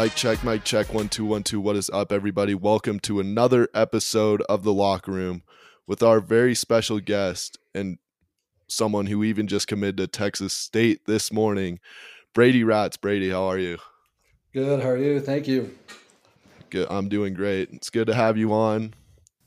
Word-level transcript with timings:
Mic 0.00 0.14
check, 0.14 0.42
mic 0.42 0.64
check, 0.64 0.94
one, 0.94 1.10
two, 1.10 1.26
one, 1.26 1.42
two. 1.42 1.60
What 1.60 1.76
is 1.76 1.90
up, 1.90 2.10
everybody? 2.10 2.54
Welcome 2.54 3.00
to 3.00 3.20
another 3.20 3.68
episode 3.74 4.40
of 4.48 4.62
The 4.62 4.72
Locker 4.72 5.12
Room 5.12 5.42
with 5.86 6.02
our 6.02 6.20
very 6.20 6.54
special 6.54 7.00
guest 7.00 7.58
and 7.74 7.98
someone 8.66 9.04
who 9.08 9.22
even 9.22 9.46
just 9.46 9.68
committed 9.68 9.98
to 9.98 10.06
Texas 10.06 10.54
State 10.54 11.04
this 11.04 11.30
morning, 11.30 11.80
Brady 12.32 12.62
Radz. 12.62 12.98
Brady, 12.98 13.28
how 13.28 13.44
are 13.44 13.58
you? 13.58 13.76
Good. 14.54 14.82
How 14.82 14.88
are 14.88 14.96
you? 14.96 15.20
Thank 15.20 15.46
you. 15.46 15.76
Good. 16.70 16.86
I'm 16.88 17.10
doing 17.10 17.34
great. 17.34 17.68
It's 17.70 17.90
good 17.90 18.06
to 18.06 18.14
have 18.14 18.38
you 18.38 18.54
on. 18.54 18.94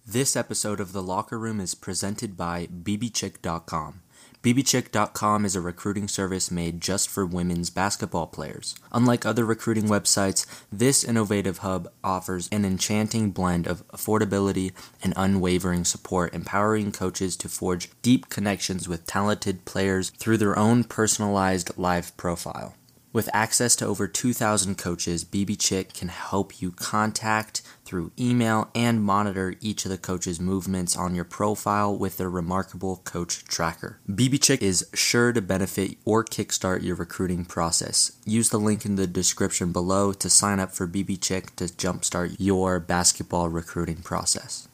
This 0.05 0.35
episode 0.35 0.79
of 0.79 0.91
The 0.91 1.01
Locker 1.01 1.39
Room 1.39 1.59
is 1.59 1.73
presented 1.73 2.37
by 2.37 2.67
bbchik.com. 2.67 4.02
bbchik.com 4.43 5.45
is 5.45 5.55
a 5.55 5.61
recruiting 5.61 6.09
service 6.09 6.51
made 6.51 6.81
just 6.81 7.09
for 7.09 7.25
women's 7.25 7.69
basketball 7.69 8.27
players. 8.27 8.75
Unlike 8.91 9.25
other 9.25 9.45
recruiting 9.45 9.85
websites, 9.85 10.45
this 10.69 11.01
innovative 11.01 11.59
hub 11.59 11.89
offers 12.03 12.49
an 12.51 12.65
enchanting 12.65 13.31
blend 13.31 13.67
of 13.67 13.87
affordability 13.87 14.73
and 15.01 15.13
unwavering 15.15 15.85
support, 15.85 16.33
empowering 16.33 16.91
coaches 16.91 17.37
to 17.37 17.47
forge 17.47 17.89
deep 18.01 18.27
connections 18.27 18.89
with 18.89 19.07
talented 19.07 19.63
players 19.63 20.09
through 20.09 20.37
their 20.37 20.59
own 20.59 20.83
personalized 20.83 21.71
live 21.77 22.15
profile. 22.17 22.75
With 23.13 23.29
access 23.31 23.75
to 23.75 23.85
over 23.85 24.07
2,000 24.07 24.75
coaches, 24.75 25.23
BB 25.23 25.59
Chik 25.59 25.93
can 25.93 26.07
help 26.07 26.59
you 26.59 26.71
contact 26.71 27.61
through 27.85 28.11
email 28.19 28.71
and 28.73 29.03
monitor 29.03 29.53
each 29.61 29.85
of 29.85 29.91
the 29.91 29.99
coaches' 29.99 30.39
movements 30.39 30.97
on 30.97 31.13
your 31.13 31.23
profile 31.23 31.95
with 31.95 32.17
their 32.17 32.29
remarkable 32.29 32.97
coach 33.03 33.45
tracker. 33.45 33.99
BB 34.09 34.41
Chik 34.41 34.63
is 34.63 34.89
sure 34.95 35.31
to 35.31 35.43
benefit 35.43 35.97
or 36.05 36.25
kickstart 36.25 36.81
your 36.81 36.95
recruiting 36.95 37.45
process. 37.45 38.13
Use 38.25 38.49
the 38.49 38.57
link 38.57 38.83
in 38.83 38.95
the 38.95 39.05
description 39.05 39.71
below 39.71 40.11
to 40.13 40.27
sign 40.27 40.59
up 40.59 40.71
for 40.71 40.87
BB 40.87 41.21
Chik 41.21 41.55
to 41.57 41.65
jumpstart 41.65 42.35
your 42.39 42.79
basketball 42.79 43.47
recruiting 43.47 43.97
process. 43.97 44.67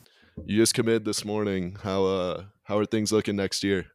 You 0.45 0.61
just 0.61 0.73
committed 0.73 1.03
this 1.03 1.25
morning. 1.25 1.75
How 1.83 2.05
uh 2.05 2.43
how 2.63 2.77
are 2.77 2.85
things 2.85 3.11
looking 3.11 3.35
next 3.35 3.65
year? 3.65 3.87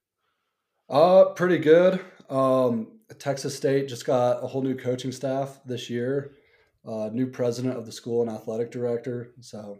Uh, 0.90 1.26
pretty 1.26 1.56
good. 1.56 2.00
Um, 2.28 2.93
Texas 3.18 3.56
State 3.56 3.88
just 3.88 4.06
got 4.06 4.42
a 4.42 4.46
whole 4.46 4.62
new 4.62 4.76
coaching 4.76 5.12
staff 5.12 5.60
this 5.66 5.88
year, 5.90 6.32
uh, 6.86 7.08
new 7.12 7.26
president 7.26 7.76
of 7.76 7.86
the 7.86 7.92
school 7.92 8.22
and 8.22 8.30
athletic 8.30 8.70
director. 8.70 9.32
So 9.40 9.78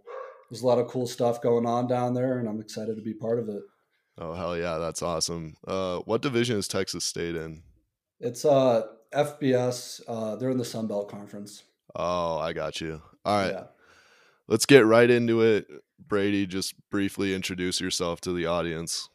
there's 0.51 0.63
a 0.63 0.67
lot 0.67 0.79
of 0.79 0.89
cool 0.89 1.07
stuff 1.07 1.41
going 1.43 1.67
on 1.67 1.87
down 1.87 2.15
there, 2.15 2.39
and 2.39 2.49
I'm 2.49 2.61
excited 2.61 2.97
to 2.97 3.03
be 3.03 3.15
part 3.15 3.39
of 3.39 3.49
it. 3.49 3.63
Oh 4.19 4.33
hell 4.35 4.57
yeah, 4.57 4.79
that's 4.79 5.03
awesome. 5.03 5.57
Uh, 5.67 5.99
what 6.01 6.23
division 6.23 6.57
is 6.59 6.69
Texas 6.69 7.05
State 7.05 7.35
in? 7.35 7.63
It's 8.21 8.45
uh 8.45 8.83
FBS. 9.13 10.01
Uh, 10.07 10.37
they're 10.37 10.51
in 10.51 10.59
the 10.59 10.65
Sun 10.65 10.87
Belt 10.87 11.11
Conference. 11.11 11.65
Oh, 11.97 12.39
I 12.39 12.53
got 12.53 12.81
you. 12.81 13.01
All 13.25 13.37
right, 13.39 13.53
Yeah. 13.53 13.65
let's 14.49 14.67
get 14.67 14.85
right 14.87 15.09
into 15.11 15.41
it. 15.43 15.67
Brady, 16.07 16.47
just 16.47 16.75
briefly 16.91 17.35
introduce 17.35 17.81
yourself 17.81 18.21
to 18.23 18.33
the 18.33 18.47
audience. 18.47 19.09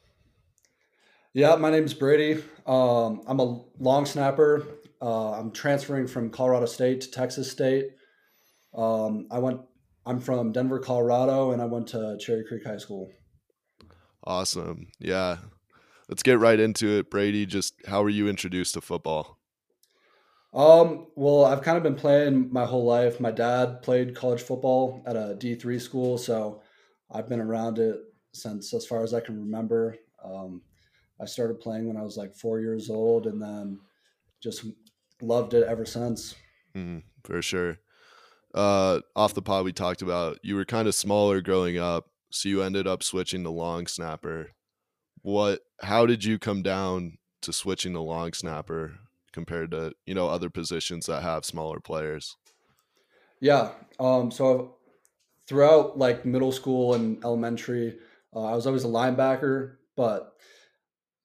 Yeah, 1.34 1.56
my 1.56 1.70
name 1.70 1.84
is 1.84 1.94
Brady. 1.94 2.44
Um, 2.66 3.22
I'm 3.28 3.40
a 3.40 3.62
long 3.78 4.06
snapper. 4.06 4.66
Uh, 5.00 5.34
I'm 5.34 5.52
transferring 5.52 6.08
from 6.08 6.32
Colorado 6.32 6.66
State 6.66 7.02
to 7.02 7.12
Texas 7.12 7.52
State. 7.52 7.92
Um, 8.74 9.28
I 9.30 9.40
went. 9.40 9.62
I'm 10.06 10.20
from 10.20 10.52
Denver, 10.52 10.80
Colorado, 10.80 11.52
and 11.52 11.62
I 11.62 11.66
went 11.66 11.88
to 11.90 12.18
Cherry 12.20 12.44
Creek 12.48 12.66
High 12.66 12.78
School. 12.78 13.12
Awesome. 14.24 14.88
Yeah. 14.98 15.38
Let's 16.08 16.24
get 16.24 16.40
right 16.40 16.60
into 16.60 16.98
it. 16.98 17.12
Brady, 17.12 17.46
just 17.46 17.76
how 17.86 18.02
were 18.02 18.10
you 18.10 18.28
introduced 18.28 18.74
to 18.74 18.82
football? 18.82 19.38
Um, 20.52 21.08
well, 21.16 21.46
I've 21.46 21.62
kind 21.62 21.78
of 21.78 21.84
been 21.84 21.96
playing 21.96 22.52
my 22.52 22.66
whole 22.66 22.86
life. 22.86 23.20
My 23.20 23.30
dad 23.30 23.84
played 23.84 24.16
college 24.16 24.42
football 24.42 25.04
at 25.06 25.16
a 25.16 25.38
D3 25.40 25.80
school, 25.80 26.18
so 26.18 26.64
I've 27.12 27.30
been 27.30 27.40
around 27.40 27.78
it 27.78 27.98
since 28.34 28.74
as 28.74 28.88
far 28.88 29.04
as 29.04 29.14
I 29.14 29.20
can 29.20 29.40
remember. 29.40 29.96
Um, 30.26 30.64
I 31.22 31.26
started 31.26 31.60
playing 31.60 31.88
when 31.88 31.98
I 31.98 32.04
was 32.04 32.18
like 32.18 32.36
four 32.36 32.60
years 32.60 32.90
old 32.90 33.28
and 33.28 33.42
then 33.42 33.80
just 34.42 34.66
loved 35.22 35.54
it 35.54 35.68
ever 35.68 35.86
since. 35.86 36.36
Mhm, 36.76 37.04
for 37.24 37.42
sure. 37.42 37.80
Uh, 38.54 39.02
off 39.16 39.34
the 39.34 39.42
pod, 39.42 39.66
we 39.66 39.74
talked 39.74 40.02
about 40.02 40.40
you 40.44 40.56
were 40.56 40.66
kind 40.66 40.88
of 40.88 40.96
smaller 40.96 41.42
growing 41.42 41.78
up, 41.78 42.10
so 42.32 42.50
you 42.50 42.62
ended 42.62 42.88
up 42.88 43.04
switching 43.04 43.44
to 43.44 43.50
long 43.50 43.86
snapper. 43.86 44.52
What? 45.22 45.62
How 45.82 46.06
did 46.06 46.24
you 46.24 46.40
come 46.40 46.64
down 46.64 47.18
to 47.42 47.54
switching 47.54 47.94
to 47.94 48.00
long 48.00 48.34
snapper 48.34 49.00
compared 49.32 49.72
to 49.72 49.94
you 50.06 50.14
know 50.14 50.30
other 50.30 50.50
positions 50.50 51.06
that 51.06 51.22
have 51.22 51.46
smaller 51.46 51.80
players? 51.80 52.36
Yeah. 53.40 53.72
Um, 54.00 54.32
so 54.32 54.78
throughout 55.48 55.98
like 55.98 56.26
middle 56.26 56.52
school 56.52 56.94
and 56.94 57.24
elementary, 57.24 57.98
uh, 58.36 58.46
I 58.46 58.56
was 58.56 58.68
always 58.68 58.84
a 58.84 58.88
linebacker, 58.88 59.76
but 59.96 60.36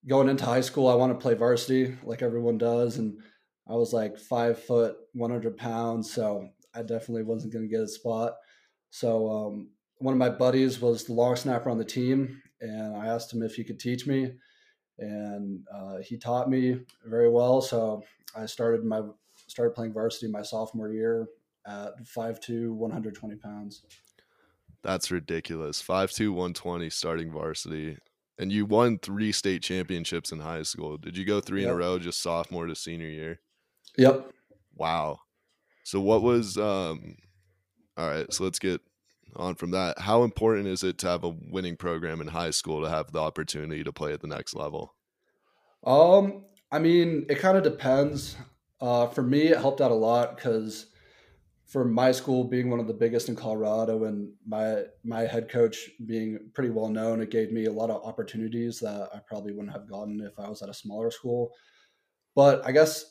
going 0.07 0.29
into 0.29 0.45
high 0.45 0.61
school, 0.61 0.89
I 0.89 0.95
wanted 0.95 1.15
to 1.15 1.21
play 1.21 1.35
varsity 1.35 1.97
like 2.03 2.23
everyone 2.23 2.59
does. 2.59 2.99
And 2.99 3.19
I 3.69 3.75
was 3.75 3.93
like 3.93 4.19
five 4.19 4.63
foot, 4.63 4.97
100 5.15 5.57
pounds. 5.57 6.13
So 6.13 6.49
I 6.75 6.83
definitely 6.83 7.23
wasn't 7.23 7.53
going 7.53 7.65
to 7.65 7.71
get 7.71 7.83
a 7.83 7.89
spot. 7.89 8.35
So 8.91 9.31
um, 9.31 9.71
one 9.99 10.15
of 10.15 10.19
my 10.19 10.29
buddies 10.29 10.81
was 10.81 11.05
the 11.05 11.15
long 11.15 11.37
snapper 11.37 11.71
on 11.71 11.79
the 11.79 11.85
team. 11.85 12.43
And 12.61 12.97
I 12.97 13.07
asked 13.07 13.33
him 13.33 13.43
if 13.43 13.55
he 13.55 13.65
could 13.65 13.81
teach 13.81 14.07
me. 14.07 14.33
And 14.99 15.65
uh, 15.75 15.99
he 15.99 16.19
taught 16.19 16.49
me 16.49 16.81
very 17.05 17.29
well. 17.29 17.61
So 17.61 18.03
I 18.37 18.47
started 18.47 18.85
my 18.85 19.03
started 19.47 19.75
playing 19.75 19.93
varsity 19.93 20.31
my 20.31 20.43
sophomore 20.43 20.91
year 20.91 21.27
at 21.67 21.93
5'2", 22.05 22.73
120 22.73 23.37
pounds. 23.37 23.83
That's 24.83 25.11
ridiculous. 25.11 25.83
5'2", 25.83 26.31
120 26.31 26.91
starting 26.91 27.33
varsity. 27.33 27.99
And 28.39 28.51
you 28.51 28.67
won 28.67 28.99
three 28.99 29.31
state 29.31 29.63
championships 29.63 30.33
in 30.33 30.41
high 30.41 30.65
school. 30.65 30.97
Did 30.97 31.17
you 31.17 31.25
go 31.25 31.41
three 31.41 31.63
in 31.63 31.71
a 31.71 31.75
row 31.75 31.99
just 31.99 32.21
sophomore 32.21 32.67
to 32.67 32.75
senior 32.75 33.09
year? 33.09 33.41
Yep. 33.97 34.33
Wow. 34.75 35.21
So 35.85 36.01
what 36.01 36.23
was 36.23 36.57
um 36.59 37.17
all 37.97 38.09
right, 38.09 38.33
so 38.33 38.43
let's 38.43 38.59
get 38.59 38.81
on 39.37 39.55
from 39.55 39.71
that. 39.71 39.99
How 39.99 40.25
important 40.25 40.67
is 40.67 40.83
it 40.83 40.99
to 40.99 41.09
have 41.09 41.25
a 41.25 41.29
winning 41.51 41.77
program 41.77 42.21
in 42.21 42.27
high 42.27 42.51
school 42.51 42.83
to 42.83 42.89
have 42.89 43.13
the 43.13 43.21
opportunity 43.21 43.85
to 43.85 43.93
play 43.93 44.13
at 44.13 44.21
the 44.21 44.27
next 44.27 44.55
level? 44.55 44.95
Um, 45.85 46.45
I 46.73 46.79
mean, 46.81 47.27
it 47.29 47.39
kind 47.39 47.57
of 47.57 47.63
depends. 47.63 48.37
Uh, 48.81 49.07
for 49.07 49.23
me, 49.23 49.43
it 49.49 49.59
helped 49.59 49.81
out 49.81 49.93
a 49.93 49.95
lot 49.95 50.37
because 50.37 50.87
for 51.67 51.85
my 51.85 52.13
school 52.13 52.45
being 52.45 52.71
one 52.71 52.81
of 52.81 52.87
the 52.87 52.95
biggest 52.95 53.29
in 53.29 53.37
Colorado 53.37 54.05
and 54.05 54.33
my 54.47 54.83
my 55.03 55.23
head 55.23 55.49
coach 55.49 55.91
being 56.07 56.51
pretty 56.55 56.71
well 56.71 56.89
known, 56.89 57.21
it 57.21 57.31
gave 57.31 57.53
me 57.53 57.65
a 57.67 57.73
lot 57.73 57.91
of 57.91 58.05
opportunities 58.05 58.81
that 58.81 59.09
I 59.15 59.21
probably 59.27 59.53
wouldn't 59.53 59.73
have 59.73 59.89
gotten 59.89 60.21
if 60.21 60.39
I 60.39 60.49
was 60.49 60.63
at 60.63 60.69
a 60.69 60.75
smaller 60.75 61.11
school. 61.11 61.53
But 62.35 62.67
I 62.67 62.73
guess 62.73 63.05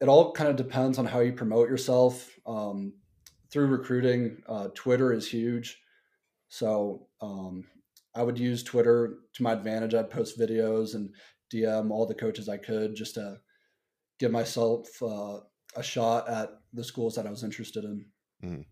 it 0.00 0.08
all 0.08 0.32
kind 0.32 0.48
of 0.48 0.56
depends 0.56 0.98
on 0.98 1.06
how 1.06 1.20
you 1.20 1.32
promote 1.32 1.68
yourself. 1.68 2.30
Um, 2.46 2.94
through 3.50 3.66
recruiting, 3.66 4.42
uh, 4.48 4.68
Twitter 4.74 5.12
is 5.12 5.28
huge. 5.28 5.78
So 6.48 7.08
um, 7.20 7.64
I 8.14 8.22
would 8.22 8.38
use 8.38 8.62
Twitter 8.62 9.18
to 9.34 9.42
my 9.42 9.52
advantage. 9.52 9.94
I'd 9.94 10.10
post 10.10 10.38
videos 10.38 10.94
and 10.94 11.10
DM 11.52 11.90
all 11.90 12.06
the 12.06 12.14
coaches 12.14 12.48
I 12.48 12.56
could 12.56 12.94
just 12.94 13.14
to 13.14 13.38
give 14.18 14.32
myself 14.32 14.88
uh, 15.02 15.38
a 15.76 15.82
shot 15.82 16.28
at 16.28 16.50
the 16.72 16.84
schools 16.84 17.14
that 17.14 17.26
I 17.26 17.30
was 17.30 17.44
interested 17.44 17.84
in. 17.84 18.64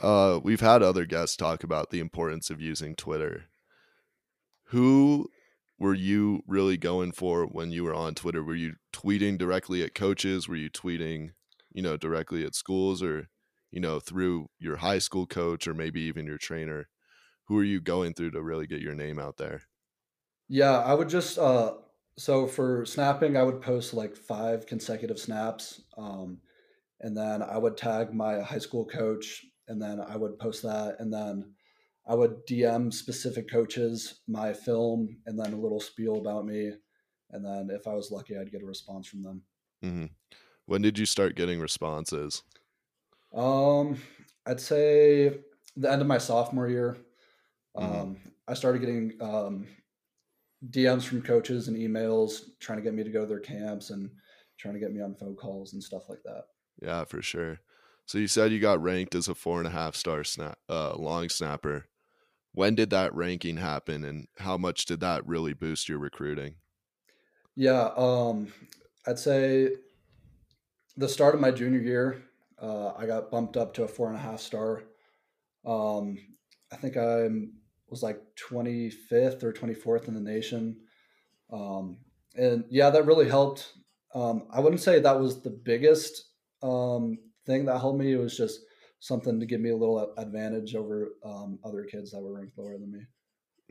Uh 0.00 0.40
we've 0.42 0.60
had 0.60 0.82
other 0.82 1.06
guests 1.06 1.36
talk 1.36 1.64
about 1.64 1.90
the 1.90 2.00
importance 2.00 2.50
of 2.50 2.60
using 2.60 2.94
Twitter. 2.94 3.44
Who 4.66 5.28
were 5.78 5.94
you 5.94 6.42
really 6.46 6.76
going 6.76 7.12
for 7.12 7.46
when 7.46 7.72
you 7.72 7.84
were 7.84 7.94
on 7.94 8.14
Twitter? 8.14 8.44
Were 8.44 8.54
you 8.54 8.74
tweeting 8.92 9.38
directly 9.38 9.82
at 9.82 9.94
coaches? 9.94 10.46
Were 10.46 10.56
you 10.56 10.70
tweeting, 10.70 11.30
you 11.72 11.82
know, 11.82 11.96
directly 11.96 12.44
at 12.44 12.54
schools 12.54 13.02
or, 13.02 13.28
you 13.70 13.80
know, 13.80 13.98
through 13.98 14.48
your 14.58 14.76
high 14.76 14.98
school 14.98 15.26
coach 15.26 15.66
or 15.66 15.74
maybe 15.74 16.02
even 16.02 16.26
your 16.26 16.38
trainer? 16.38 16.88
Who 17.46 17.58
are 17.58 17.64
you 17.64 17.80
going 17.80 18.12
through 18.12 18.32
to 18.32 18.42
really 18.42 18.66
get 18.66 18.82
your 18.82 18.94
name 18.94 19.18
out 19.18 19.38
there? 19.38 19.62
Yeah, 20.48 20.78
I 20.78 20.94
would 20.94 21.08
just 21.08 21.38
uh, 21.38 21.72
so 22.20 22.46
for 22.46 22.84
snapping, 22.86 23.36
I 23.36 23.42
would 23.42 23.62
post 23.62 23.94
like 23.94 24.16
five 24.16 24.66
consecutive 24.66 25.18
snaps, 25.18 25.82
um, 25.96 26.42
and 27.00 27.16
then 27.16 27.42
I 27.42 27.58
would 27.58 27.76
tag 27.76 28.14
my 28.14 28.40
high 28.40 28.58
school 28.58 28.86
coach, 28.86 29.46
and 29.68 29.82
then 29.82 30.00
I 30.00 30.16
would 30.16 30.38
post 30.38 30.62
that, 30.64 31.00
and 31.00 31.12
then 31.12 31.54
I 32.06 32.14
would 32.14 32.46
DM 32.46 32.92
specific 32.92 33.50
coaches 33.50 34.20
my 34.28 34.52
film, 34.52 35.22
and 35.26 35.38
then 35.38 35.54
a 35.54 35.60
little 35.60 35.80
spiel 35.80 36.18
about 36.18 36.46
me, 36.46 36.72
and 37.30 37.44
then 37.44 37.70
if 37.70 37.86
I 37.88 37.94
was 37.94 38.10
lucky, 38.12 38.36
I'd 38.38 38.52
get 38.52 38.62
a 38.62 38.66
response 38.66 39.08
from 39.08 39.22
them. 39.22 39.44
hmm 39.82 40.06
When 40.66 40.82
did 40.82 40.98
you 40.98 41.06
start 41.06 41.36
getting 41.36 41.60
responses? 41.60 42.44
Um, 43.32 44.00
I'd 44.46 44.60
say 44.60 45.40
the 45.76 45.90
end 45.90 46.00
of 46.02 46.08
my 46.08 46.18
sophomore 46.18 46.68
year. 46.68 46.96
Mhm. 47.78 48.04
Um, 48.04 48.34
I 48.48 48.54
started 48.54 48.80
getting 48.80 49.20
um, 49.22 49.68
DMs 50.68 51.04
from 51.04 51.22
coaches 51.22 51.68
and 51.68 51.76
emails 51.76 52.42
trying 52.58 52.78
to 52.78 52.82
get 52.82 52.94
me 52.94 53.02
to 53.02 53.10
go 53.10 53.20
to 53.20 53.26
their 53.26 53.40
camps 53.40 53.90
and 53.90 54.10
trying 54.58 54.74
to 54.74 54.80
get 54.80 54.92
me 54.92 55.00
on 55.00 55.14
phone 55.14 55.36
calls 55.36 55.72
and 55.72 55.82
stuff 55.82 56.08
like 56.08 56.22
that. 56.24 56.44
Yeah, 56.82 57.04
for 57.04 57.22
sure. 57.22 57.60
So 58.06 58.18
you 58.18 58.26
said 58.28 58.52
you 58.52 58.60
got 58.60 58.82
ranked 58.82 59.14
as 59.14 59.28
a 59.28 59.34
four 59.34 59.58
and 59.58 59.66
a 59.66 59.70
half 59.70 59.94
star 59.94 60.24
snap, 60.24 60.58
uh, 60.68 60.96
long 60.96 61.28
snapper. 61.28 61.86
When 62.52 62.74
did 62.74 62.90
that 62.90 63.14
ranking 63.14 63.58
happen, 63.58 64.04
and 64.04 64.26
how 64.38 64.56
much 64.56 64.84
did 64.84 65.00
that 65.00 65.24
really 65.24 65.52
boost 65.52 65.88
your 65.88 65.98
recruiting? 65.98 66.56
Yeah, 67.54 67.90
um, 67.96 68.52
I'd 69.06 69.18
say 69.20 69.76
the 70.96 71.08
start 71.08 71.34
of 71.34 71.40
my 71.40 71.52
junior 71.52 71.80
year, 71.80 72.22
uh, 72.60 72.92
I 72.94 73.06
got 73.06 73.30
bumped 73.30 73.56
up 73.56 73.74
to 73.74 73.84
a 73.84 73.88
four 73.88 74.08
and 74.08 74.16
a 74.16 74.20
half 74.20 74.40
star. 74.40 74.82
Um, 75.64 76.18
I 76.72 76.76
think 76.76 76.96
I 76.96 77.28
was 77.90 78.02
like 78.02 78.20
25th 78.50 79.42
or 79.42 79.52
24th 79.52 80.08
in 80.08 80.14
the 80.14 80.20
nation. 80.20 80.76
Um, 81.52 81.98
and 82.36 82.64
yeah, 82.70 82.90
that 82.90 83.06
really 83.06 83.28
helped. 83.28 83.72
Um, 84.14 84.48
I 84.52 84.60
wouldn't 84.60 84.80
say 84.80 85.00
that 85.00 85.20
was 85.20 85.42
the 85.42 85.50
biggest 85.50 86.30
um, 86.62 87.18
thing 87.46 87.64
that 87.66 87.78
helped 87.78 87.98
me. 87.98 88.12
It 88.12 88.18
was 88.18 88.36
just 88.36 88.60
something 89.00 89.40
to 89.40 89.46
give 89.46 89.60
me 89.60 89.70
a 89.70 89.76
little 89.76 90.12
advantage 90.16 90.74
over 90.74 91.10
um, 91.24 91.58
other 91.64 91.84
kids 91.84 92.10
that 92.10 92.20
were 92.20 92.34
ranked 92.34 92.58
lower 92.58 92.78
than 92.78 92.92
me. 92.92 93.00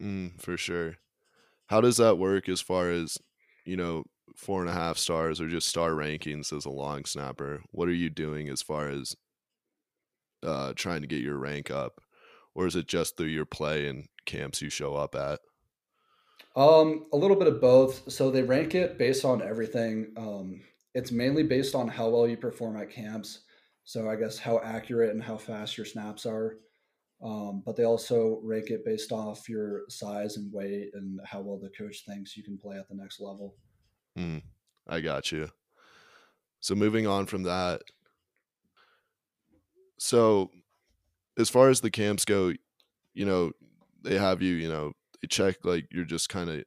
Mm, 0.01 0.41
for 0.41 0.57
sure. 0.57 0.95
How 1.67 1.81
does 1.81 1.97
that 1.97 2.17
work 2.17 2.49
as 2.49 2.61
far 2.61 2.89
as, 2.89 3.17
you 3.63 3.77
know, 3.77 4.03
four 4.35 4.61
and 4.61 4.69
a 4.69 4.73
half 4.73 4.97
stars 4.97 5.39
or 5.39 5.47
just 5.47 5.67
star 5.67 5.91
rankings 5.91 6.55
as 6.55 6.65
a 6.65 6.69
long 6.69 7.05
snapper? 7.05 7.61
What 7.71 7.87
are 7.87 7.93
you 7.93 8.09
doing 8.09 8.49
as 8.49 8.61
far 8.61 8.89
as 8.89 9.15
uh, 10.41 10.73
trying 10.75 11.01
to 11.01 11.07
get 11.07 11.21
your 11.21 11.37
rank 11.37 11.69
up? 11.69 12.01
Or 12.55 12.65
is 12.65 12.75
it 12.75 12.87
just 12.87 13.15
through 13.15 13.27
your 13.27 13.45
play 13.45 13.87
and 13.87 14.07
camps 14.25 14.61
you 14.61 14.69
show 14.69 14.95
up 14.95 15.15
at? 15.15 15.39
Um, 16.55 17.05
a 17.13 17.17
little 17.17 17.37
bit 17.37 17.47
of 17.47 17.61
both. 17.61 18.11
So 18.11 18.31
they 18.31 18.43
rank 18.43 18.75
it 18.75 18.97
based 18.97 19.23
on 19.23 19.41
everything. 19.41 20.13
Um, 20.17 20.61
it's 20.93 21.11
mainly 21.11 21.43
based 21.43 21.75
on 21.75 21.87
how 21.87 22.09
well 22.09 22.27
you 22.27 22.37
perform 22.37 22.77
at 22.77 22.89
camps. 22.89 23.41
So 23.83 24.09
I 24.09 24.15
guess 24.15 24.37
how 24.37 24.59
accurate 24.59 25.11
and 25.11 25.23
how 25.23 25.37
fast 25.37 25.77
your 25.77 25.85
snaps 25.85 26.25
are. 26.25 26.57
Um, 27.21 27.63
but 27.65 27.75
they 27.75 27.83
also 27.83 28.39
rank 28.43 28.69
it 28.69 28.85
based 28.85 29.11
off 29.11 29.49
your 29.49 29.81
size 29.89 30.37
and 30.37 30.51
weight 30.53 30.91
and 30.93 31.19
how 31.25 31.41
well 31.41 31.59
the 31.59 31.69
coach 31.69 32.05
thinks 32.05 32.37
you 32.37 32.43
can 32.43 32.57
play 32.57 32.77
at 32.77 32.87
the 32.87 32.95
next 32.95 33.19
level. 33.19 33.55
Mm, 34.17 34.41
I 34.87 35.01
got 35.01 35.31
you. 35.31 35.49
So 36.61 36.75
moving 36.75 37.07
on 37.07 37.25
from 37.25 37.43
that, 37.43 37.81
so 39.97 40.49
as 41.37 41.49
far 41.49 41.69
as 41.69 41.81
the 41.81 41.91
camps 41.91 42.25
go, 42.25 42.53
you 43.13 43.25
know, 43.25 43.51
they 44.01 44.17
have 44.17 44.41
you, 44.41 44.55
you 44.55 44.69
know, 44.69 44.93
they 45.21 45.27
check 45.27 45.57
like 45.63 45.87
you're 45.91 46.05
just 46.05 46.29
kind 46.29 46.49
of 46.49 46.63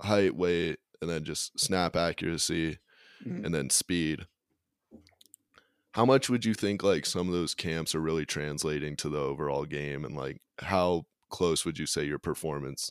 height, 0.00 0.34
weight, 0.34 0.78
and 1.00 1.10
then 1.10 1.24
just 1.24 1.58
snap 1.58 1.96
accuracy 1.96 2.78
mm-hmm. 3.24 3.44
and 3.44 3.54
then 3.54 3.70
speed. 3.70 4.26
How 5.92 6.04
much 6.04 6.28
would 6.28 6.44
you 6.44 6.54
think 6.54 6.82
like 6.82 7.06
some 7.06 7.28
of 7.28 7.34
those 7.34 7.54
camps 7.54 7.94
are 7.94 8.00
really 8.00 8.26
translating 8.26 8.96
to 8.96 9.08
the 9.08 9.18
overall 9.18 9.64
game 9.64 10.04
and 10.04 10.16
like 10.16 10.40
how 10.60 11.06
close 11.30 11.64
would 11.64 11.78
you 11.78 11.86
say 11.86 12.04
your 12.04 12.18
performance 12.18 12.90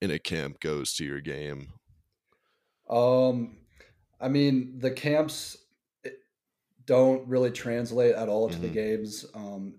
in 0.00 0.10
a 0.10 0.18
camp 0.18 0.60
goes 0.60 0.94
to 0.94 1.04
your 1.04 1.20
game? 1.20 1.72
Um 2.88 3.56
I 4.20 4.28
mean, 4.28 4.78
the 4.78 4.90
camps 4.90 5.58
don't 6.86 7.26
really 7.26 7.50
translate 7.50 8.14
at 8.14 8.28
all 8.28 8.48
to 8.48 8.54
mm-hmm. 8.54 8.62
the 8.62 8.68
games. 8.68 9.26
Um, 9.34 9.74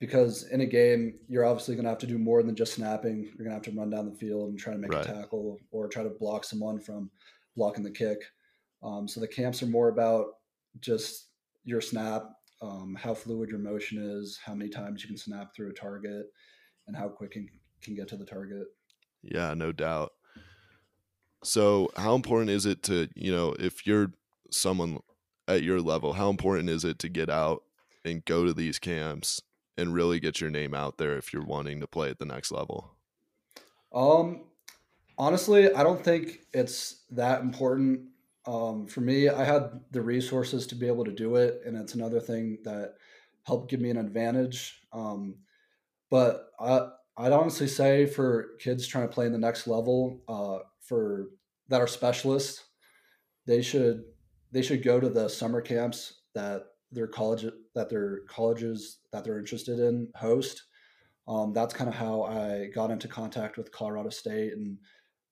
because 0.00 0.44
in 0.44 0.62
a 0.62 0.66
game, 0.66 1.14
you're 1.28 1.44
obviously 1.44 1.74
going 1.74 1.84
to 1.84 1.90
have 1.90 1.98
to 1.98 2.06
do 2.06 2.18
more 2.18 2.42
than 2.42 2.56
just 2.56 2.72
snapping. 2.72 3.22
You're 3.22 3.46
going 3.46 3.50
to 3.50 3.54
have 3.54 3.62
to 3.62 3.78
run 3.78 3.90
down 3.90 4.10
the 4.10 4.16
field 4.16 4.48
and 4.48 4.58
try 4.58 4.72
to 4.72 4.78
make 4.78 4.92
right. 4.92 5.04
a 5.04 5.12
tackle 5.12 5.60
or 5.70 5.88
try 5.88 6.02
to 6.02 6.08
block 6.08 6.44
someone 6.44 6.80
from 6.80 7.10
blocking 7.54 7.84
the 7.84 7.90
kick. 7.90 8.18
Um, 8.82 9.06
so 9.06 9.20
the 9.20 9.28
camps 9.28 9.62
are 9.62 9.66
more 9.66 9.90
about 9.90 10.26
just 10.80 11.28
your 11.64 11.82
snap, 11.82 12.24
um, 12.62 12.96
how 12.98 13.12
fluid 13.12 13.50
your 13.50 13.58
motion 13.58 13.98
is, 13.98 14.40
how 14.42 14.54
many 14.54 14.70
times 14.70 15.02
you 15.02 15.08
can 15.08 15.18
snap 15.18 15.54
through 15.54 15.68
a 15.68 15.74
target, 15.74 16.26
and 16.86 16.96
how 16.96 17.08
quick 17.08 17.36
you 17.36 17.46
can 17.82 17.94
get 17.94 18.08
to 18.08 18.16
the 18.16 18.24
target. 18.24 18.68
Yeah, 19.22 19.52
no 19.52 19.70
doubt. 19.70 20.12
So, 21.44 21.90
how 21.96 22.14
important 22.14 22.50
is 22.50 22.64
it 22.64 22.82
to, 22.84 23.08
you 23.14 23.32
know, 23.32 23.54
if 23.58 23.86
you're 23.86 24.12
someone 24.50 25.00
at 25.46 25.62
your 25.62 25.82
level, 25.82 26.14
how 26.14 26.30
important 26.30 26.70
is 26.70 26.84
it 26.84 26.98
to 27.00 27.10
get 27.10 27.28
out 27.28 27.64
and 28.02 28.24
go 28.24 28.46
to 28.46 28.54
these 28.54 28.78
camps 28.78 29.42
and 29.80 29.94
really 29.94 30.20
get 30.20 30.40
your 30.40 30.50
name 30.50 30.74
out 30.74 30.98
there 30.98 31.16
if 31.16 31.32
you're 31.32 31.44
wanting 31.44 31.80
to 31.80 31.86
play 31.86 32.10
at 32.10 32.18
the 32.18 32.24
next 32.24 32.52
level? 32.52 32.94
Um, 33.92 34.44
honestly, 35.18 35.72
I 35.72 35.82
don't 35.82 36.02
think 36.02 36.40
it's 36.52 37.04
that 37.10 37.40
important. 37.40 38.02
Um, 38.46 38.86
for 38.86 39.00
me, 39.00 39.28
I 39.28 39.44
had 39.44 39.80
the 39.90 40.02
resources 40.02 40.66
to 40.68 40.74
be 40.74 40.86
able 40.86 41.04
to 41.04 41.12
do 41.12 41.36
it, 41.36 41.62
and 41.64 41.76
it's 41.76 41.94
another 41.94 42.20
thing 42.20 42.58
that 42.64 42.94
helped 43.44 43.70
give 43.70 43.80
me 43.80 43.90
an 43.90 43.96
advantage. 43.96 44.80
Um, 44.92 45.36
but 46.10 46.50
I, 46.60 46.88
I'd 47.16 47.32
honestly 47.32 47.68
say 47.68 48.06
for 48.06 48.50
kids 48.60 48.86
trying 48.86 49.08
to 49.08 49.14
play 49.14 49.26
in 49.26 49.32
the 49.32 49.38
next 49.38 49.66
level, 49.66 50.22
uh, 50.28 50.64
for 50.80 51.30
that 51.68 51.80
are 51.80 51.86
specialists, 51.86 52.64
they 53.46 53.62
should 53.62 54.04
they 54.52 54.62
should 54.62 54.82
go 54.82 54.98
to 54.98 55.08
the 55.08 55.28
summer 55.28 55.60
camps 55.60 56.22
that 56.34 56.64
their 56.92 57.06
college 57.06 57.46
that 57.74 57.88
their 57.88 58.20
colleges 58.28 58.98
that 59.12 59.24
they're 59.24 59.38
interested 59.38 59.78
in 59.78 60.08
host. 60.14 60.64
Um, 61.28 61.52
that's 61.52 61.74
kind 61.74 61.88
of 61.88 61.94
how 61.94 62.22
I 62.22 62.70
got 62.74 62.90
into 62.90 63.06
contact 63.06 63.56
with 63.56 63.70
Colorado 63.70 64.10
State, 64.10 64.52
and 64.54 64.78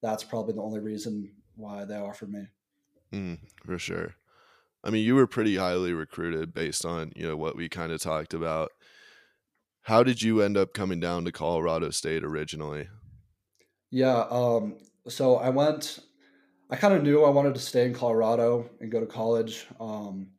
that's 0.01 0.23
probably 0.23 0.55
the 0.55 0.63
only 0.63 0.81
reason 0.81 1.35
why 1.57 1.85
they 1.85 1.97
offered 1.97 2.31
me. 2.31 2.47
Mm, 3.13 3.39
for 3.65 3.79
sure. 3.79 4.15
I 4.85 4.91
mean, 4.91 5.05
you 5.05 5.17
were 5.17 5.27
pretty 5.27 5.57
highly 5.57 5.93
recruited 5.93 6.55
based 6.55 6.85
on 6.85 7.13
you 7.17 7.27
know 7.27 7.37
what 7.37 7.57
we 7.57 7.69
kind 7.69 7.93
of 7.93 8.01
talked 8.01 8.33
about. 8.33 8.71
How 9.83 10.03
did 10.03 10.23
you 10.23 10.43
end 10.43 10.57
up 10.57 10.75
coming 10.75 11.01
down 11.01 11.25
to 11.25 11.33
Colorado 11.33 11.91
State 11.91 12.23
originally? 12.23 12.89
Yeah, 13.91 14.27
um, 14.31 14.79
so 15.09 15.37
I 15.37 15.49
went. 15.49 16.01
I 16.71 16.77
kind 16.77 16.93
of 16.93 17.03
knew 17.03 17.25
I 17.25 17.31
wanted 17.31 17.55
to 17.55 17.61
stay 17.61 17.87
in 17.87 17.95
Colorado 17.95 18.69
and 18.81 18.93
go 18.93 19.01
to 19.01 19.07
college. 19.07 19.67
Um, 19.81 20.33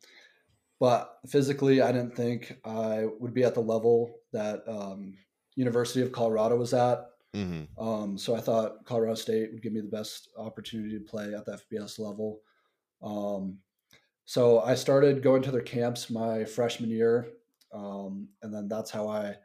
but 0.79 1.19
physically, 1.27 1.81
I 1.81 1.91
didn't 1.91 2.15
think 2.15 2.57
I 2.65 3.05
would 3.19 3.33
be 3.33 3.43
at 3.43 3.53
the 3.53 3.59
level 3.59 4.15
that 4.31 4.63
um, 4.67 5.13
University 5.55 6.01
of 6.01 6.11
Colorado 6.11 6.55
was 6.55 6.73
at. 6.73 7.05
Mm-hmm. 7.35 7.83
Um, 7.83 8.17
so 8.17 8.35
I 8.35 8.39
thought 8.39 8.85
Colorado 8.85 9.15
State 9.15 9.51
would 9.51 9.61
give 9.61 9.73
me 9.73 9.81
the 9.81 9.87
best 9.87 10.29
opportunity 10.37 10.97
to 10.97 11.03
play 11.03 11.33
at 11.33 11.45
the 11.45 11.59
FBS 11.71 11.99
level. 11.99 12.39
Um, 13.03 13.57
so 14.25 14.61
I 14.61 14.75
started 14.75 15.21
going 15.21 15.41
to 15.43 15.51
their 15.51 15.61
camps 15.61 16.09
my 16.09 16.45
freshman 16.45 16.89
year, 16.89 17.27
um, 17.73 18.29
and 18.41 18.53
then 18.53 18.67
that's 18.67 18.91
how 18.91 19.07
I 19.07 19.35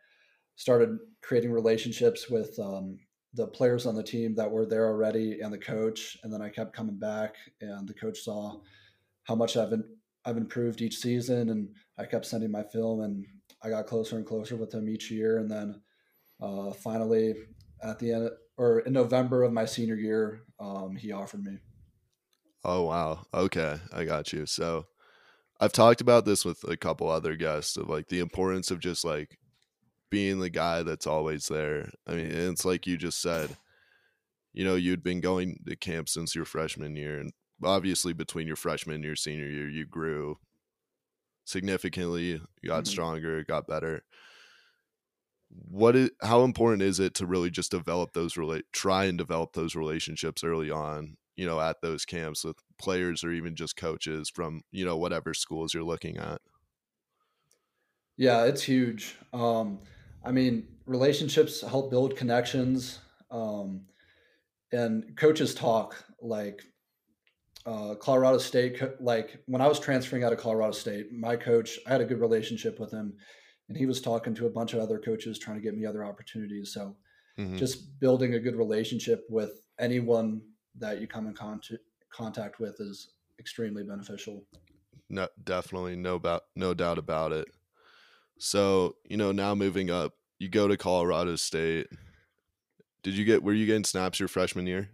started 0.57 0.99
creating 1.23 1.51
relationships 1.51 2.31
with 2.31 2.57
um, 2.61 2.99
the 3.35 3.49
players 3.49 3.87
on 3.87 3.97
the 3.97 4.03
team 4.03 4.35
that 4.37 4.51
were 4.51 4.67
there 4.67 4.87
already 4.87 5.41
and 5.41 5.53
the 5.53 5.59
coach. 5.59 6.17
And 6.23 6.33
then 6.33 6.41
I 6.41 6.49
kept 6.49 6.77
coming 6.77 6.99
back, 6.99 7.35
and 7.61 7.89
the 7.89 7.95
coach 7.95 8.21
saw 8.21 8.61
how 9.25 9.35
much 9.35 9.57
I've 9.57 9.71
been 9.71 9.85
I've 10.25 10.37
improved 10.37 10.81
each 10.81 10.99
season, 10.99 11.51
and 11.51 11.69
I 11.99 12.05
kept 12.05 12.27
sending 12.27 12.51
my 12.51 12.63
film, 12.63 13.01
and 13.01 13.25
I 13.63 13.71
got 13.71 13.87
closer 13.87 14.17
and 14.17 14.27
closer 14.27 14.57
with 14.57 14.73
him 14.73 14.89
each 14.89 15.11
year, 15.11 15.39
and 15.39 15.51
then 15.51 15.81
uh, 16.41 16.73
finally 16.73 17.35
at 17.83 17.99
the 17.99 18.13
end 18.13 18.31
or 18.57 18.81
in 18.81 18.93
November 18.93 19.43
of 19.43 19.53
my 19.53 19.65
senior 19.65 19.97
year, 19.97 20.43
um, 20.61 20.97
he 20.97 21.13
offered 21.13 21.45
me. 21.45 21.59
Oh 22.65 22.85
wow! 22.85 23.27
Okay, 23.33 23.77
I 23.93 24.05
got 24.05 24.33
you. 24.33 24.47
So 24.47 24.87
I've 25.61 25.73
talked 25.73 26.01
about 26.01 26.25
this 26.25 26.45
with 26.45 26.65
a 26.65 26.77
couple 26.77 27.09
other 27.09 27.37
guests 27.37 27.77
of 27.77 27.89
like 27.89 28.09
the 28.09 28.21
importance 28.21 28.71
of 28.71 28.81
just 28.81 29.05
like 29.05 29.39
being 30.11 30.41
the 30.41 30.51
guy 30.51 30.83
that's 30.83 31.07
always 31.07 31.47
there. 31.49 31.91
I 32.07 32.15
mean, 32.15 32.31
it's 32.31 32.65
like 32.65 32.87
you 32.87 32.97
just 32.97 33.21
said, 33.21 33.57
you 34.53 34.65
know, 34.65 34.77
you'd 34.77 35.03
been 35.03 35.21
going 35.21 35.59
to 35.67 35.77
camp 35.77 36.09
since 36.09 36.35
your 36.35 36.45
freshman 36.45 36.97
year, 36.97 37.19
and 37.19 37.33
obviously 37.63 38.13
between 38.13 38.47
your 38.47 38.57
freshman 38.57 38.97
and 38.97 39.05
your 39.05 39.17
senior 39.17 39.47
year, 39.47 39.69
you 39.69 39.87
grew 39.87 40.39
significantly, 41.45 42.41
you 42.63 42.69
got 42.69 42.85
mm-hmm. 42.85 42.91
stronger, 42.91 43.45
got 43.45 43.67
better. 43.67 44.03
What 45.51 45.95
is 45.95 46.11
how 46.23 46.43
important 46.43 46.83
is 46.83 46.99
it 46.99 47.15
to 47.17 47.27
really 47.27 47.51
just 47.51 47.71
develop 47.71 48.13
those 48.13 48.37
relate 48.37 48.65
try 48.73 49.05
and 49.05 49.17
develop 49.17 49.53
those 49.53 49.77
relationships 49.77 50.43
early 50.43 50.71
on, 50.71 51.17
you 51.37 51.47
know, 51.47 51.61
at 51.61 51.81
those 51.81 52.05
camps 52.05 52.45
with 52.45 52.57
players 52.79 53.23
or 53.23 53.31
even 53.31 53.55
just 53.55 53.77
coaches 53.77 54.29
from, 54.29 54.63
you 54.73 54.85
know, 54.85 54.97
whatever 54.97 55.33
schools 55.33 55.73
you're 55.73 55.85
looking 55.85 56.17
at? 56.17 56.41
Yeah, 58.17 58.45
it's 58.45 58.63
huge. 58.63 59.17
Um, 59.33 59.81
I 60.25 60.33
mean, 60.33 60.67
relationships 60.87 61.61
help 61.61 61.91
build 61.91 62.17
connections. 62.17 62.99
Um, 63.31 63.83
and 64.73 65.17
coaches 65.17 65.55
talk 65.55 66.05
like 66.21 66.65
uh, 67.67 67.95
Colorado 67.95 68.39
State, 68.39 68.81
like 69.01 69.39
when 69.47 69.63
I 69.63 69.69
was 69.69 69.81
transferring 69.81 70.25
out 70.25 70.33
of 70.33 70.39
Colorado 70.39 70.73
State, 70.73 71.13
my 71.13 71.37
coach, 71.37 71.79
I 71.87 71.91
had 71.91 72.01
a 72.01 72.05
good 72.05 72.21
relationship 72.21 72.79
with 72.79 72.93
him, 72.93 73.15
and 73.69 73.79
he 73.79 73.87
was 73.87 74.01
talking 74.01 74.35
to 74.35 74.47
a 74.47 74.51
bunch 74.51 74.75
of 74.75 74.81
other 74.81 74.99
coaches 74.99 75.39
trying 75.39 75.57
to 75.57 75.63
get 75.63 75.77
me 75.77 75.87
other 75.87 76.05
opportunities. 76.05 76.73
So, 76.75 76.97
mm-hmm. 77.39 77.57
just 77.57 77.99
building 78.01 78.35
a 78.35 78.41
good 78.41 78.57
relationship 78.57 79.25
with 79.31 79.63
anyone 79.79 80.43
that 80.79 81.01
you 81.01 81.07
come 81.07 81.27
in 81.27 81.35
contact 81.35 81.81
contact 82.13 82.61
with 82.61 82.77
is 82.81 83.09
extremely 83.41 83.83
beneficial. 83.83 84.45
No, 85.11 85.29
definitely 85.43 85.97
no 85.97 86.15
about 86.15 86.43
no 86.55 86.75
doubt 86.75 86.99
about 86.99 87.33
it. 87.33 87.49
So 88.39 88.97
you 89.09 89.17
know 89.17 89.33
now 89.33 89.55
moving 89.55 89.91
up, 89.91 90.13
you 90.39 90.49
go 90.49 90.69
to 90.69 90.77
Colorado 90.77 91.37
State. 91.37 91.87
Did 93.03 93.15
you 93.15 93.25
get 93.25 93.43
were 93.43 93.53
you 93.53 93.67
getting 93.67 93.85
snaps 93.85 94.21
your 94.21 94.29
freshman 94.29 94.67
year? 94.67 94.91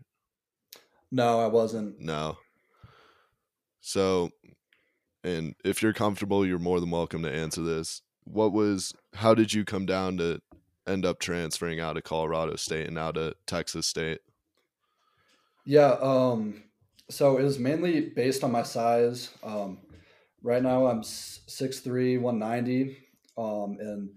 No, 1.13 1.41
I 1.41 1.47
wasn't. 1.47 2.01
No. 2.01 2.39
So, 3.81 4.31
and 5.25 5.55
if 5.65 5.83
you're 5.83 5.93
comfortable, 5.93 6.47
you're 6.47 6.59
more 6.59 6.81
than 6.81 6.91
welcome 6.91 7.23
to 7.23 7.33
answer 7.33 7.63
this. 7.63 8.03
What 8.25 8.53
was 8.53 8.95
how 9.15 9.35
did 9.35 9.53
you 9.53 9.65
come 9.65 9.87
down 9.87 10.19
to 10.19 10.41
end 10.87 11.07
up 11.07 11.19
transferring 11.19 11.81
out 11.81 11.97
of 11.97 12.05
Colorado 12.05 12.57
State 12.57 12.87
and 12.87 12.99
out 12.99 13.17
of 13.17 13.35
Texas 13.47 13.87
State? 13.87 14.21
Yeah, 15.65 15.97
um, 16.01 16.65
so 17.11 17.39
it 17.39 17.43
was 17.43 17.59
mainly 17.59 18.01
based 18.01 18.45
on 18.45 18.53
my 18.53 18.63
size. 18.63 19.31
Um, 19.43 19.79
right 20.43 20.63
now 20.63 20.87
I'm 20.87 21.03
6'3", 21.03 22.21
190, 22.21 22.97
um, 23.37 23.77
and 23.81 24.11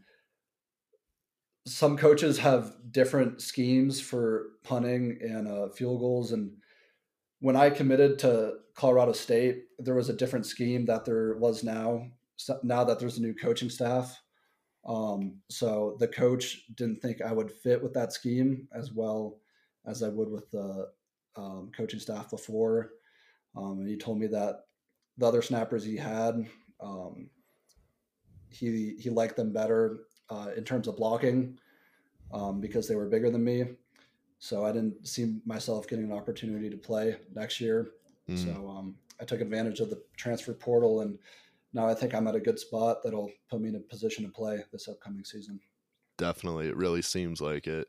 some 1.65 1.97
coaches 1.97 2.39
have 2.39 2.75
different 2.91 3.41
schemes 3.41 4.01
for 4.01 4.47
punting 4.63 5.19
and 5.21 5.47
uh, 5.47 5.69
field 5.69 5.99
goals. 5.99 6.31
And 6.31 6.57
when 7.43 7.57
I 7.57 7.69
committed 7.69 8.19
to 8.19 8.53
Colorado 8.73 9.11
State, 9.11 9.65
there 9.77 9.95
was 9.95 10.07
a 10.07 10.15
different 10.15 10.45
scheme 10.45 10.85
that 10.85 11.03
there 11.03 11.35
was 11.35 11.61
now. 11.61 12.07
Now 12.63 12.85
that 12.85 12.99
there's 12.99 13.17
a 13.17 13.21
new 13.21 13.33
coaching 13.33 13.69
staff, 13.69 14.17
um, 14.85 15.39
so 15.49 15.97
the 15.99 16.07
coach 16.07 16.61
didn't 16.75 17.01
think 17.01 17.21
I 17.21 17.33
would 17.33 17.51
fit 17.51 17.83
with 17.83 17.93
that 17.95 18.13
scheme 18.13 18.69
as 18.73 18.93
well 18.93 19.41
as 19.85 20.03
I 20.03 20.07
would 20.07 20.29
with 20.29 20.49
the 20.51 20.87
um, 21.35 21.69
coaching 21.75 21.99
staff 21.99 22.29
before. 22.29 22.91
Um, 23.57 23.79
and 23.79 23.89
he 23.89 23.97
told 23.97 24.19
me 24.19 24.27
that 24.27 24.61
the 25.17 25.27
other 25.27 25.41
snappers 25.41 25.83
he 25.83 25.97
had, 25.97 26.47
um, 26.79 27.29
he 28.47 28.95
he 28.97 29.09
liked 29.09 29.35
them 29.35 29.51
better 29.51 30.05
uh, 30.29 30.51
in 30.55 30.63
terms 30.63 30.87
of 30.87 30.95
blocking 30.95 31.59
um, 32.33 32.61
because 32.61 32.87
they 32.87 32.95
were 32.95 33.09
bigger 33.09 33.29
than 33.29 33.43
me. 33.43 33.65
So 34.43 34.65
I 34.65 34.73
didn't 34.73 35.07
see 35.07 35.37
myself 35.45 35.87
getting 35.87 36.03
an 36.03 36.11
opportunity 36.11 36.69
to 36.69 36.75
play 36.75 37.15
next 37.33 37.61
year. 37.61 37.91
Mm. 38.29 38.37
So 38.37 38.69
um, 38.69 38.95
I 39.21 39.23
took 39.23 39.39
advantage 39.39 39.79
of 39.79 39.89
the 39.89 40.03
transfer 40.17 40.51
portal, 40.51 40.99
and 40.99 41.17
now 41.71 41.87
I 41.87 41.93
think 41.93 42.13
I'm 42.13 42.27
at 42.27 42.35
a 42.35 42.41
good 42.41 42.59
spot 42.59 42.97
that'll 43.05 43.31
put 43.49 43.61
me 43.61 43.69
in 43.69 43.75
a 43.75 43.79
position 43.79 44.25
to 44.25 44.29
play 44.29 44.61
this 44.73 44.89
upcoming 44.89 45.23
season. 45.23 45.61
Definitely, 46.17 46.67
it 46.67 46.75
really 46.75 47.01
seems 47.01 47.39
like 47.39 47.67
it. 47.67 47.87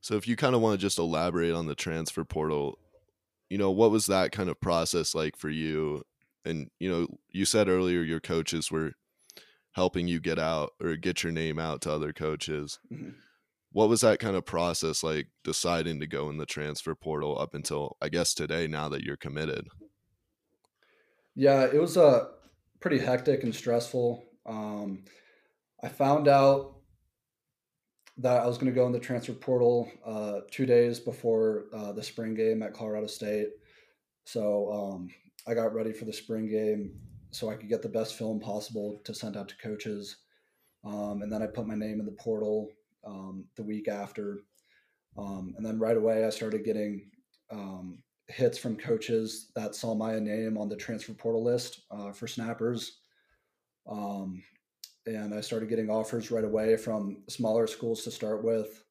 So 0.00 0.14
if 0.14 0.26
you 0.26 0.34
kind 0.34 0.54
of 0.54 0.62
want 0.62 0.80
to 0.80 0.82
just 0.82 0.98
elaborate 0.98 1.52
on 1.52 1.66
the 1.66 1.74
transfer 1.74 2.24
portal, 2.24 2.78
you 3.50 3.58
know, 3.58 3.70
what 3.70 3.90
was 3.90 4.06
that 4.06 4.32
kind 4.32 4.48
of 4.48 4.58
process 4.62 5.14
like 5.14 5.36
for 5.36 5.50
you? 5.50 6.04
And 6.46 6.70
you 6.80 6.90
know, 6.90 7.06
you 7.28 7.44
said 7.44 7.68
earlier 7.68 8.00
your 8.00 8.18
coaches 8.18 8.70
were 8.70 8.94
helping 9.72 10.08
you 10.08 10.20
get 10.20 10.38
out 10.38 10.72
or 10.82 10.96
get 10.96 11.22
your 11.22 11.32
name 11.32 11.58
out 11.58 11.82
to 11.82 11.92
other 11.92 12.14
coaches. 12.14 12.78
Mm-hmm. 12.90 13.10
What 13.72 13.88
was 13.88 14.02
that 14.02 14.18
kind 14.18 14.36
of 14.36 14.44
process 14.44 15.02
like 15.02 15.28
deciding 15.44 16.00
to 16.00 16.06
go 16.06 16.28
in 16.28 16.36
the 16.36 16.46
transfer 16.46 16.94
portal 16.94 17.38
up 17.38 17.54
until 17.54 17.96
I 18.02 18.08
guess 18.10 18.34
today 18.34 18.66
now 18.66 18.88
that 18.90 19.02
you're 19.02 19.16
committed? 19.16 19.66
Yeah, 21.34 21.64
it 21.64 21.80
was 21.80 21.96
a 21.96 22.04
uh, 22.04 22.28
pretty 22.80 22.98
hectic 22.98 23.42
and 23.42 23.54
stressful. 23.54 24.24
Um, 24.44 25.04
I 25.82 25.88
found 25.88 26.28
out 26.28 26.76
that 28.18 28.42
I 28.42 28.46
was 28.46 28.58
going 28.58 28.70
to 28.72 28.78
go 28.78 28.86
in 28.86 28.92
the 28.92 28.98
transfer 28.98 29.32
portal 29.32 29.90
uh, 30.04 30.40
two 30.50 30.66
days 30.66 31.00
before 31.00 31.64
uh, 31.72 31.92
the 31.92 32.02
spring 32.02 32.34
game 32.34 32.62
at 32.62 32.74
Colorado 32.74 33.06
State. 33.06 33.48
So 34.24 34.70
um, 34.70 35.08
I 35.46 35.54
got 35.54 35.74
ready 35.74 35.92
for 35.92 36.04
the 36.04 36.12
spring 36.12 36.48
game 36.48 36.92
so 37.30 37.48
I 37.48 37.54
could 37.54 37.70
get 37.70 37.80
the 37.80 37.88
best 37.88 38.16
film 38.16 38.38
possible 38.38 39.00
to 39.04 39.14
send 39.14 39.36
out 39.36 39.48
to 39.48 39.56
coaches. 39.56 40.18
Um, 40.84 41.22
and 41.22 41.32
then 41.32 41.42
I 41.42 41.46
put 41.46 41.66
my 41.66 41.74
name 41.74 42.00
in 42.00 42.06
the 42.06 42.12
portal 42.12 42.68
um, 43.06 43.44
the 43.56 43.62
week 43.62 43.88
after. 43.88 44.40
Um, 45.16 45.54
and 45.56 45.64
then 45.64 45.78
right 45.78 45.96
away, 45.96 46.24
I 46.24 46.30
started 46.30 46.64
getting 46.64 47.10
um, 47.50 48.02
hits 48.28 48.58
from 48.58 48.76
coaches 48.76 49.50
that 49.54 49.74
saw 49.74 49.94
my 49.94 50.18
name 50.18 50.56
on 50.56 50.68
the 50.68 50.76
transfer 50.76 51.12
portal 51.12 51.44
list 51.44 51.82
uh, 51.90 52.12
for 52.12 52.26
snappers. 52.26 53.00
Um, 53.88 54.42
and 55.06 55.34
I 55.34 55.40
started 55.40 55.68
getting 55.68 55.90
offers 55.90 56.30
right 56.30 56.44
away 56.44 56.76
from 56.76 57.22
smaller 57.28 57.66
schools 57.66 58.04
to 58.04 58.10
start 58.10 58.44
with, 58.44 58.84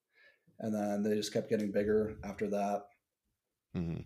and 0.60 0.74
then 0.74 1.04
they 1.04 1.16
just 1.16 1.34
kept 1.34 1.50
getting 1.50 1.72
bigger 1.72 2.18
after 2.24 2.50
that. 2.50 2.84
Mm-hmm. 3.76 4.02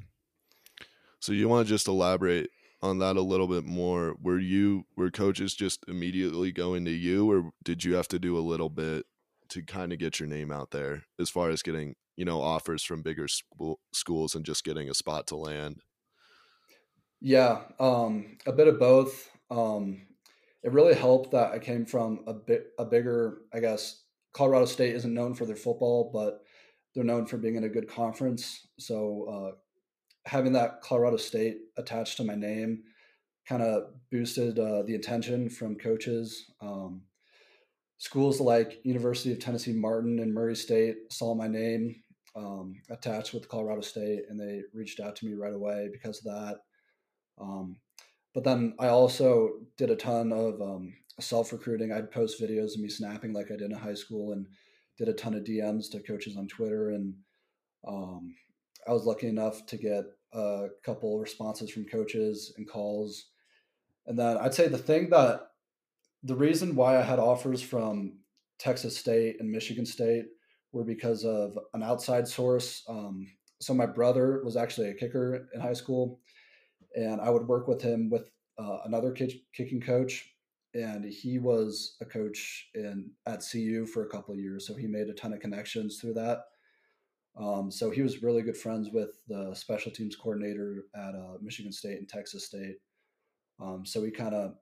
So 1.20 1.34
you 1.34 1.50
want 1.50 1.68
to 1.68 1.74
just 1.74 1.88
elaborate 1.88 2.52
on 2.82 3.00
that 3.00 3.18
a 3.18 3.22
little 3.22 3.48
bit 3.48 3.66
more? 3.66 4.16
Were 4.22 4.40
you 4.40 4.86
were 4.96 5.10
coaches 5.10 5.56
just 5.56 5.84
immediately 5.88 6.52
going 6.52 6.86
to 6.86 6.92
you, 6.92 7.30
or 7.30 7.52
did 7.64 7.84
you 7.84 7.96
have 7.96 8.08
to 8.10 8.20
do 8.20 8.38
a 8.38 8.40
little 8.40 8.70
bit 8.70 9.06
to 9.50 9.64
kind 9.64 9.94
of 9.94 10.00
get 10.00 10.20
your 10.20 10.28
name 10.28 10.52
out 10.52 10.72
there 10.72 11.04
as 11.20 11.30
far 11.30 11.50
as 11.50 11.62
getting 11.62 11.96
you 12.16 12.26
know 12.26 12.42
offers 12.42 12.84
from 12.84 13.02
bigger 13.02 13.28
school, 13.28 13.80
schools 13.94 14.36
and 14.36 14.46
just 14.46 14.64
getting 14.64 14.90
a 14.90 14.94
spot 14.94 15.28
to 15.28 15.36
land? 15.36 15.82
Yeah, 17.22 17.62
um, 17.80 18.38
a 18.46 18.52
bit 18.52 18.68
of 18.68 18.80
both. 18.80 19.30
Um, 19.50 20.08
it 20.64 20.72
really 20.72 20.96
helped 20.96 21.32
that 21.32 21.52
I 21.52 21.60
came 21.60 21.86
from 21.86 22.22
a 22.28 22.34
bit 22.34 22.68
a 22.80 22.86
bigger, 22.86 23.40
I 23.54 23.60
guess. 23.60 24.02
Colorado 24.34 24.66
State 24.66 24.96
isn't 24.96 25.14
known 25.14 25.34
for 25.34 25.46
their 25.46 25.56
football, 25.56 26.12
but 26.12 26.42
they're 26.94 27.04
known 27.04 27.26
for 27.26 27.38
being 27.38 27.56
in 27.56 27.64
a 27.64 27.70
good 27.70 27.88
conference. 27.88 28.68
So 28.80 29.54
uh, 29.54 30.30
having 30.30 30.54
that 30.54 30.82
Colorado 30.82 31.18
State 31.18 31.58
attached 31.78 32.18
to 32.18 32.24
my 32.24 32.36
name 32.36 32.84
kind 33.48 33.62
of 33.62 33.84
boosted 34.12 34.58
uh, 34.60 34.84
the 34.84 34.96
attention 34.96 35.50
from 35.50 35.76
coaches. 35.76 36.52
Um, 36.62 37.04
schools 37.98 38.40
like 38.40 38.80
University 38.84 39.32
of 39.32 39.40
Tennessee 39.40 39.74
Martin 39.74 40.20
and 40.20 40.34
Murray 40.34 40.56
State 40.56 41.12
saw 41.12 41.34
my 41.34 41.48
name 41.48 41.96
um, 42.36 42.76
attached 42.90 43.34
with 43.34 43.48
Colorado 43.48 43.82
State, 43.82 44.24
and 44.30 44.40
they 44.40 44.62
reached 44.74 45.00
out 45.00 45.16
to 45.18 45.26
me 45.26 45.34
right 45.34 45.54
away 45.54 45.90
because 45.92 46.20
of 46.20 46.26
that. 46.26 46.58
Um, 47.40 47.78
but 48.34 48.44
then 48.44 48.76
I 48.80 48.88
also 48.88 49.52
did 49.78 49.90
a 49.90 49.96
ton 49.96 50.34
of 50.34 50.62
um, 50.62 50.94
self 51.20 51.54
recruiting. 51.54 51.92
I'd 51.92 52.12
post 52.12 52.42
videos 52.42 52.76
of 52.76 52.82
me 52.82 52.90
snapping 52.90 53.34
like 53.34 53.52
I 53.52 53.56
did 53.56 53.72
in 53.72 53.78
high 53.78 53.94
school 53.94 54.34
and 54.34 54.46
did 54.98 55.08
a 55.08 55.14
ton 55.14 55.34
of 55.34 55.44
DMs 55.44 55.90
to 55.92 56.02
coaches 56.02 56.36
on 56.38 56.48
Twitter. 56.48 56.92
And 56.92 57.16
um, 57.88 58.36
I 58.88 58.92
was 58.92 59.06
lucky 59.06 59.28
enough 59.28 59.66
to 59.68 59.78
get 59.78 60.04
a 60.34 60.68
couple 60.84 61.20
responses 61.20 61.72
from 61.72 61.86
coaches 61.86 62.54
and 62.58 62.68
calls. 62.68 63.28
And 64.06 64.20
then 64.20 64.38
I'd 64.38 64.54
say 64.54 64.68
the 64.68 64.78
thing 64.78 65.10
that 65.12 65.42
the 66.26 66.36
reason 66.36 66.76
why 66.76 66.98
I 66.98 67.04
had 67.04 67.20
offers 67.20 67.62
from 67.62 68.20
Texas 68.60 68.98
State 68.98 69.38
and 69.40 69.52
Michigan 69.52 69.86
State 69.86 70.26
were 70.72 70.84
because 70.84 71.24
of 71.24 71.58
an 71.74 71.84
outside 71.84 72.28
source. 72.28 72.84
Um, 72.90 73.28
so 73.62 73.74
my 73.74 73.86
brother 73.86 74.42
was 74.44 74.58
actually 74.58 74.90
a 74.90 74.94
kicker 74.94 75.48
in 75.54 75.62
high 75.62 75.74
school 75.74 76.20
and 76.96 77.22
I 77.22 77.30
would 77.30 77.48
work 77.48 77.68
with 77.68 77.82
him 77.82 78.10
with 78.10 78.30
uh, 78.58 78.80
another 78.86 79.12
kicking 79.12 79.82
coach, 79.82 80.34
and 80.74 81.04
he 81.04 81.40
was 81.40 81.98
a 82.02 82.06
coach 82.06 82.70
in 82.74 83.12
at 83.26 83.44
CU 83.50 83.86
for 83.86 84.04
a 84.04 84.10
couple 84.10 84.34
of 84.34 84.40
years, 84.40 84.66
so 84.66 84.76
he 84.76 84.88
made 84.88 85.08
a 85.08 85.14
ton 85.14 85.34
of 85.34 85.42
connections 85.42 86.00
through 86.00 86.14
that. 86.14 86.40
Um, 87.38 87.70
so 87.70 87.92
he 87.92 88.02
was 88.02 88.24
really 88.24 88.42
good 88.42 88.56
friends 88.56 88.90
with 88.94 89.20
the 89.28 89.54
special 89.54 89.92
teams 89.92 90.16
coordinator 90.16 90.86
at 90.96 91.16
uh, 91.16 91.38
Michigan 91.42 91.74
State 91.74 91.98
and 91.98 92.08
Texas 92.08 92.46
State. 92.46 92.78
Um, 93.62 93.86
so 93.86 94.04
he 94.04 94.12
kind 94.12 94.34
of 94.34 94.54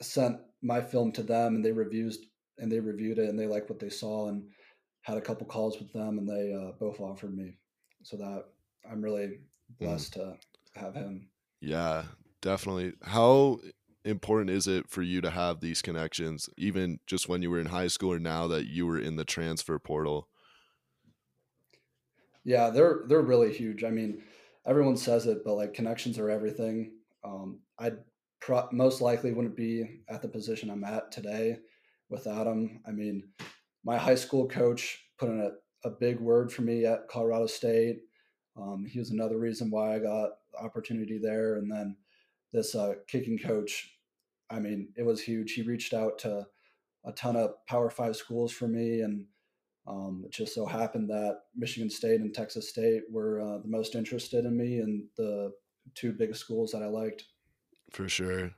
sent 0.00 0.38
my 0.62 0.80
film 0.80 1.12
to 1.12 1.22
them, 1.22 1.56
and 1.56 1.64
they 1.64 1.72
reviewed 1.72 2.14
and 2.58 2.70
they 2.70 2.80
reviewed 2.80 3.18
it, 3.18 3.28
and 3.28 3.38
they 3.38 3.46
liked 3.46 3.70
what 3.70 3.78
they 3.78 3.88
saw, 3.88 4.28
and 4.28 4.44
had 5.02 5.16
a 5.16 5.22
couple 5.22 5.46
calls 5.46 5.78
with 5.78 5.92
them, 5.92 6.18
and 6.18 6.28
they 6.28 6.52
uh, 6.52 6.72
both 6.78 7.00
offered 7.00 7.34
me. 7.34 7.56
So 8.02 8.16
that 8.16 8.44
I'm 8.90 9.02
really 9.02 9.26
mm. 9.26 9.38
blessed 9.78 10.12
mm. 10.12 10.14
to 10.14 10.80
have 10.80 10.94
him. 10.94 11.28
Yeah, 11.60 12.04
definitely. 12.40 12.92
How 13.02 13.60
important 14.04 14.50
is 14.50 14.66
it 14.66 14.88
for 14.88 15.02
you 15.02 15.20
to 15.20 15.30
have 15.30 15.60
these 15.60 15.82
connections, 15.82 16.48
even 16.56 17.00
just 17.06 17.28
when 17.28 17.42
you 17.42 17.50
were 17.50 17.60
in 17.60 17.66
high 17.66 17.88
school 17.88 18.12
or 18.12 18.18
now 18.18 18.46
that 18.48 18.66
you 18.66 18.86
were 18.86 18.98
in 18.98 19.16
the 19.16 19.24
transfer 19.24 19.78
portal? 19.78 20.28
Yeah, 22.44 22.70
they're 22.70 23.00
they're 23.06 23.20
really 23.20 23.52
huge. 23.52 23.84
I 23.84 23.90
mean, 23.90 24.22
everyone 24.66 24.96
says 24.96 25.26
it, 25.26 25.44
but 25.44 25.54
like 25.54 25.74
connections 25.74 26.18
are 26.18 26.30
everything. 26.30 26.92
Um, 27.22 27.60
I 27.78 27.92
pro- 28.40 28.68
most 28.72 29.00
likely 29.00 29.32
wouldn't 29.32 29.56
be 29.56 30.02
at 30.08 30.22
the 30.22 30.28
position 30.28 30.70
I'm 30.70 30.84
at 30.84 31.12
today 31.12 31.58
without 32.08 32.46
him. 32.46 32.80
I 32.86 32.90
mean, 32.90 33.28
my 33.84 33.96
high 33.96 34.14
school 34.14 34.48
coach 34.48 34.98
put 35.18 35.28
in 35.28 35.40
a, 35.40 35.88
a 35.88 35.90
big 35.90 36.20
word 36.20 36.52
for 36.52 36.62
me 36.62 36.84
at 36.84 37.08
Colorado 37.08 37.46
State. 37.46 38.00
Um, 38.60 38.84
he 38.86 38.98
was 38.98 39.10
another 39.10 39.38
reason 39.38 39.70
why 39.70 39.94
I 39.94 39.98
got 40.00 40.30
opportunity 40.60 41.18
there. 41.22 41.56
And 41.56 41.70
then 41.70 41.96
this 42.52 42.74
uh, 42.74 42.94
kicking 43.06 43.38
coach, 43.38 43.92
I 44.50 44.58
mean, 44.58 44.88
it 44.96 45.04
was 45.04 45.22
huge. 45.22 45.52
He 45.52 45.62
reached 45.62 45.94
out 45.94 46.18
to 46.20 46.46
a 47.04 47.12
ton 47.12 47.36
of 47.36 47.52
Power 47.66 47.90
Five 47.90 48.16
schools 48.16 48.52
for 48.52 48.68
me, 48.68 49.00
and 49.00 49.26
um, 49.86 50.22
it 50.26 50.32
just 50.32 50.54
so 50.54 50.66
happened 50.66 51.08
that 51.08 51.38
Michigan 51.56 51.88
State 51.88 52.20
and 52.20 52.34
Texas 52.34 52.68
State 52.68 53.02
were 53.10 53.40
uh, 53.40 53.58
the 53.58 53.68
most 53.68 53.94
interested 53.94 54.44
in 54.44 54.56
me 54.56 54.78
and 54.78 55.04
the 55.16 55.52
two 55.94 56.12
biggest 56.12 56.40
schools 56.40 56.72
that 56.72 56.82
I 56.82 56.86
liked. 56.86 57.24
For 57.90 58.08
sure. 58.08 58.52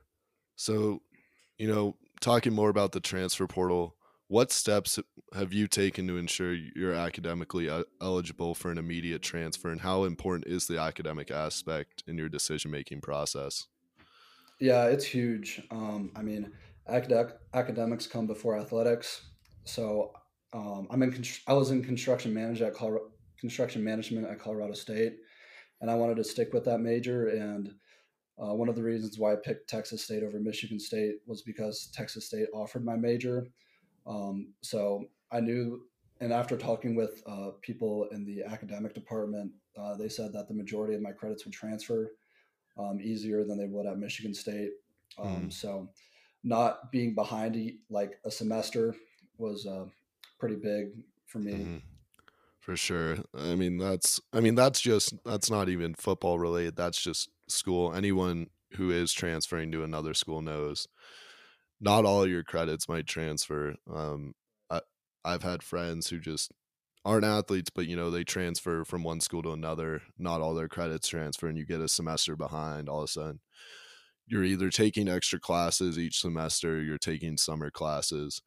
So, 0.55 1.01
you 1.57 1.67
know, 1.67 1.97
talking 2.21 2.53
more 2.53 2.69
about 2.69 2.91
the 2.91 2.99
transfer 2.99 3.47
portal, 3.47 3.95
what 4.27 4.51
steps 4.51 4.99
have 5.35 5.53
you 5.53 5.67
taken 5.67 6.07
to 6.07 6.17
ensure 6.17 6.53
you're 6.53 6.93
academically 6.93 7.69
eligible 8.01 8.55
for 8.55 8.71
an 8.71 8.77
immediate 8.77 9.21
transfer, 9.21 9.69
and 9.69 9.81
how 9.81 10.05
important 10.05 10.47
is 10.47 10.67
the 10.67 10.79
academic 10.79 11.29
aspect 11.29 12.03
in 12.07 12.17
your 12.17 12.29
decision 12.29 12.71
making 12.71 13.01
process? 13.01 13.67
Yeah, 14.59 14.85
it's 14.85 15.05
huge. 15.05 15.61
Um, 15.71 16.11
I 16.15 16.21
mean, 16.21 16.51
academic, 16.87 17.35
academics 17.53 18.07
come 18.07 18.27
before 18.27 18.57
athletics. 18.57 19.29
So 19.65 20.13
um, 20.53 20.87
I'm 20.89 21.03
in. 21.03 21.23
I 21.47 21.53
was 21.53 21.71
in 21.71 21.83
construction 21.83 22.33
management 22.33 22.73
at 22.73 22.77
Colorado, 22.77 23.11
construction 23.39 23.83
management 23.83 24.27
at 24.27 24.39
Colorado 24.39 24.73
State, 24.73 25.17
and 25.81 25.91
I 25.91 25.95
wanted 25.95 26.17
to 26.17 26.23
stick 26.23 26.53
with 26.53 26.65
that 26.65 26.79
major. 26.79 27.27
And 27.27 27.73
uh, 28.41 28.53
one 28.53 28.69
of 28.69 28.75
the 28.75 28.83
reasons 28.83 29.19
why 29.19 29.33
I 29.33 29.35
picked 29.35 29.69
Texas 29.69 30.03
State 30.03 30.23
over 30.23 30.39
Michigan 30.39 30.79
State 30.79 31.15
was 31.27 31.41
because 31.41 31.89
Texas 31.93 32.25
State 32.25 32.47
offered 32.53 32.83
my 32.83 32.95
major. 32.95 33.47
Um, 34.07 34.53
so 34.61 35.05
I 35.31 35.39
knew, 35.39 35.83
and 36.19 36.33
after 36.33 36.57
talking 36.57 36.95
with 36.95 37.21
uh, 37.27 37.51
people 37.61 38.07
in 38.11 38.25
the 38.25 38.43
academic 38.43 38.93
department, 38.93 39.51
uh, 39.79 39.95
they 39.95 40.09
said 40.09 40.33
that 40.33 40.47
the 40.47 40.53
majority 40.53 40.95
of 40.95 41.01
my 41.01 41.11
credits 41.11 41.45
would 41.45 41.53
transfer 41.53 42.11
um, 42.77 42.99
easier 43.01 43.43
than 43.43 43.57
they 43.57 43.67
would 43.67 43.85
at 43.85 43.97
Michigan 43.97 44.33
State. 44.33 44.71
Um, 45.19 45.45
mm. 45.45 45.53
So 45.53 45.89
not 46.43 46.91
being 46.91 47.13
behind 47.13 47.71
like 47.89 48.19
a 48.25 48.31
semester 48.31 48.95
was 49.37 49.65
uh, 49.65 49.85
pretty 50.39 50.55
big 50.55 50.89
for 51.27 51.39
me. 51.39 51.53
Mm-hmm. 51.53 51.77
For 52.63 52.77
sure. 52.77 53.17
I 53.37 53.55
mean, 53.55 53.77
that's 53.77 54.21
I 54.31 54.39
mean, 54.39 54.55
that's 54.55 54.79
just 54.79 55.13
that's 55.25 55.49
not 55.49 55.67
even 55.67 55.95
football 55.95 56.39
related. 56.39 56.77
That's 56.77 57.01
just 57.01 57.29
school. 57.49 57.93
Anyone 57.93 58.47
who 58.77 58.89
is 58.89 59.11
transferring 59.11 59.69
to 59.73 59.83
another 59.83 60.13
school 60.13 60.41
knows 60.41 60.87
not 61.81 62.05
all 62.05 62.25
your 62.25 62.43
credits 62.43 62.87
might 62.87 63.05
transfer. 63.05 63.75
Um, 63.93 64.33
I, 64.69 64.79
I've 65.25 65.43
had 65.43 65.61
friends 65.61 66.09
who 66.09 66.19
just 66.19 66.53
aren't 67.03 67.25
athletes, 67.25 67.69
but 67.69 67.85
you 67.87 67.97
know 67.97 68.09
they 68.09 68.23
transfer 68.23 68.85
from 68.85 69.03
one 69.03 69.19
school 69.19 69.43
to 69.43 69.51
another. 69.51 70.01
Not 70.17 70.39
all 70.39 70.53
their 70.53 70.69
credits 70.69 71.09
transfer, 71.09 71.47
and 71.47 71.57
you 71.57 71.65
get 71.65 71.81
a 71.81 71.89
semester 71.89 72.37
behind. 72.37 72.87
All 72.87 72.99
of 72.99 73.05
a 73.05 73.07
sudden, 73.09 73.41
you're 74.25 74.45
either 74.45 74.69
taking 74.69 75.09
extra 75.09 75.37
classes 75.37 75.99
each 75.99 76.21
semester, 76.21 76.81
you're 76.81 76.97
taking 76.97 77.35
summer 77.35 77.69
classes, 77.69 78.41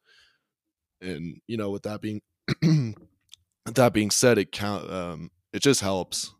and 1.01 1.39
you 1.45 1.57
know 1.57 1.69
with 1.69 1.83
that 1.83 2.01
being 2.01 2.21
that 3.75 3.93
being 3.93 4.11
said, 4.11 4.37
it 4.37 4.51
count. 4.51 4.89
Um, 4.89 5.31
it 5.53 5.61
just 5.61 5.81
helps, 5.81 6.33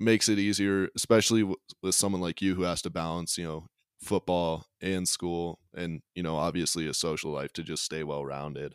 makes 0.00 0.28
it 0.28 0.38
easier, 0.38 0.88
especially 0.96 1.42
w- 1.42 1.58
with 1.82 1.94
someone 1.96 2.22
like 2.22 2.42
you 2.42 2.54
who 2.56 2.62
has 2.64 2.82
to 2.84 2.90
balance, 2.90 3.38
you 3.38 3.44
know, 3.44 3.66
football 4.00 4.66
and 4.82 5.08
school, 5.08 5.60
and 5.74 6.02
you 6.14 6.22
know, 6.22 6.36
obviously 6.36 6.88
a 6.88 6.94
social 6.94 7.32
life 7.32 7.52
to 7.54 7.64
just 7.64 7.84
stay 7.84 8.04
well 8.04 8.24
rounded. 8.26 8.74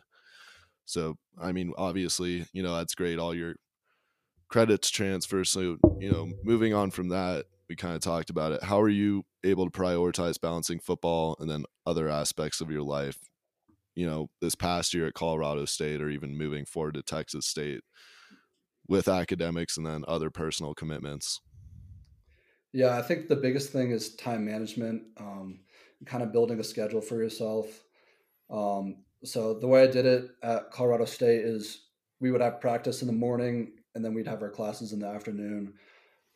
So, 0.86 1.18
I 1.40 1.52
mean, 1.52 1.74
obviously, 1.78 2.46
you 2.52 2.62
know, 2.62 2.76
that's 2.76 2.94
great. 2.96 3.18
All 3.18 3.34
your 3.34 3.56
credits 4.50 4.90
transfer. 4.90 5.44
So, 5.44 5.78
you 6.00 6.10
know, 6.10 6.34
moving 6.42 6.74
on 6.74 6.90
from 6.92 7.08
that, 7.10 7.46
we 7.68 7.76
kind 7.76 7.96
of 7.96 8.02
talked 8.02 8.30
about 8.30 8.52
it. 8.52 8.64
How 8.64 8.80
are 8.82 8.90
you 8.90 9.24
able 9.44 9.70
to 9.70 9.78
prioritize 9.78 10.40
balancing 10.40 10.80
football 10.80 11.36
and 11.40 11.50
then 11.50 11.64
other 11.86 12.08
aspects 12.10 12.60
of 12.60 12.70
your 12.70 12.82
life? 12.82 13.29
You 14.00 14.06
know, 14.06 14.30
this 14.40 14.54
past 14.54 14.94
year 14.94 15.06
at 15.06 15.12
Colorado 15.12 15.66
State, 15.66 16.00
or 16.00 16.08
even 16.08 16.38
moving 16.38 16.64
forward 16.64 16.94
to 16.94 17.02
Texas 17.02 17.46
State 17.46 17.82
with 18.88 19.08
academics 19.08 19.76
and 19.76 19.84
then 19.84 20.04
other 20.08 20.30
personal 20.30 20.72
commitments. 20.72 21.40
Yeah, 22.72 22.96
I 22.96 23.02
think 23.02 23.28
the 23.28 23.36
biggest 23.36 23.72
thing 23.72 23.90
is 23.90 24.14
time 24.16 24.46
management, 24.46 25.02
um, 25.18 25.60
kind 26.06 26.22
of 26.22 26.32
building 26.32 26.60
a 26.60 26.64
schedule 26.64 27.02
for 27.02 27.16
yourself. 27.22 27.66
Um, 28.48 29.04
so 29.22 29.52
the 29.52 29.66
way 29.66 29.82
I 29.82 29.86
did 29.86 30.06
it 30.06 30.30
at 30.42 30.70
Colorado 30.70 31.04
State 31.04 31.42
is 31.42 31.82
we 32.20 32.30
would 32.30 32.40
have 32.40 32.60
practice 32.60 33.02
in 33.02 33.06
the 33.06 33.12
morning 33.12 33.72
and 33.94 34.02
then 34.02 34.14
we'd 34.14 34.28
have 34.28 34.40
our 34.40 34.50
classes 34.50 34.94
in 34.94 35.00
the 35.00 35.08
afternoon. 35.08 35.74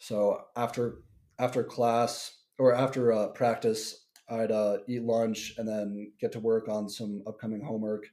So 0.01 0.43
after 0.55 0.99
after 1.39 1.65
class 1.65 2.37
or 2.59 2.75
after 2.75 3.11
uh, 3.11 3.29
practice, 3.29 4.04
I'd 4.29 4.51
uh, 4.51 4.79
eat 4.89 5.03
lunch 5.03 5.55
and 5.59 5.69
then 5.69 6.13
get 6.21 6.33
to 6.33 6.41
work 6.41 6.69
on 6.69 6.89
some 6.89 7.23
upcoming 7.27 7.61
homework. 7.61 8.07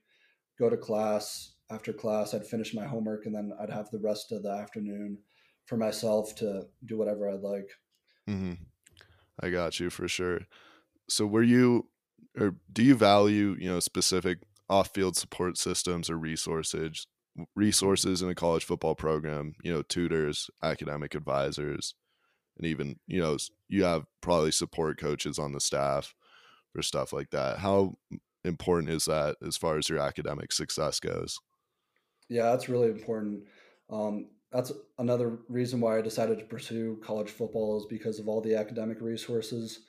Go 0.59 0.69
to 0.69 0.77
class. 0.77 1.53
After 1.69 1.93
class, 1.93 2.33
I'd 2.33 2.45
finish 2.45 2.73
my 2.73 2.85
homework 2.85 3.25
and 3.25 3.33
then 3.33 3.53
I'd 3.61 3.69
have 3.69 3.89
the 3.91 3.99
rest 3.99 4.33
of 4.33 4.43
the 4.43 4.51
afternoon 4.51 5.17
for 5.65 5.77
myself 5.77 6.35
to 6.35 6.63
do 6.85 6.97
whatever 6.97 7.29
I'd 7.29 7.39
like. 7.39 7.69
Mm-hmm. 8.29 8.53
I 9.39 9.49
got 9.49 9.79
you 9.79 9.89
for 9.89 10.07
sure. 10.07 10.41
So, 11.09 11.25
were 11.25 11.43
you, 11.43 11.87
or 12.37 12.55
do 12.71 12.83
you 12.83 12.95
value, 12.95 13.55
you 13.57 13.69
know, 13.69 13.79
specific 13.79 14.39
off-field 14.69 15.15
support 15.15 15.57
systems 15.57 16.09
or 16.09 16.17
resources, 16.17 17.07
resources 17.55 18.21
in 18.21 18.29
a 18.29 18.35
college 18.35 18.65
football 18.65 18.95
program? 18.95 19.53
You 19.63 19.73
know, 19.73 19.81
tutors, 19.81 20.49
academic 20.61 21.15
advisors, 21.15 21.95
and 22.57 22.67
even 22.67 22.99
you 23.07 23.21
know, 23.21 23.37
you 23.69 23.83
have 23.83 24.05
probably 24.21 24.51
support 24.51 24.99
coaches 24.99 25.39
on 25.39 25.53
the 25.53 25.59
staff 25.59 26.13
for 26.73 26.81
stuff 26.81 27.13
like 27.13 27.29
that. 27.31 27.59
How 27.59 27.95
important 28.43 28.89
is 28.89 29.05
that 29.05 29.35
as 29.45 29.57
far 29.57 29.77
as 29.77 29.89
your 29.89 29.99
academic 29.99 30.51
success 30.51 30.99
goes? 30.99 31.39
Yeah, 32.29 32.51
that's 32.51 32.69
really 32.69 32.89
important. 32.89 33.43
Um, 33.89 34.29
that's 34.51 34.71
another 34.99 35.39
reason 35.47 35.79
why 35.79 35.97
I 35.97 36.01
decided 36.01 36.39
to 36.39 36.45
pursue 36.45 36.99
college 37.03 37.29
football 37.29 37.77
is 37.77 37.85
because 37.89 38.19
of 38.19 38.27
all 38.27 38.41
the 38.41 38.55
academic 38.55 39.01
resources. 39.01 39.81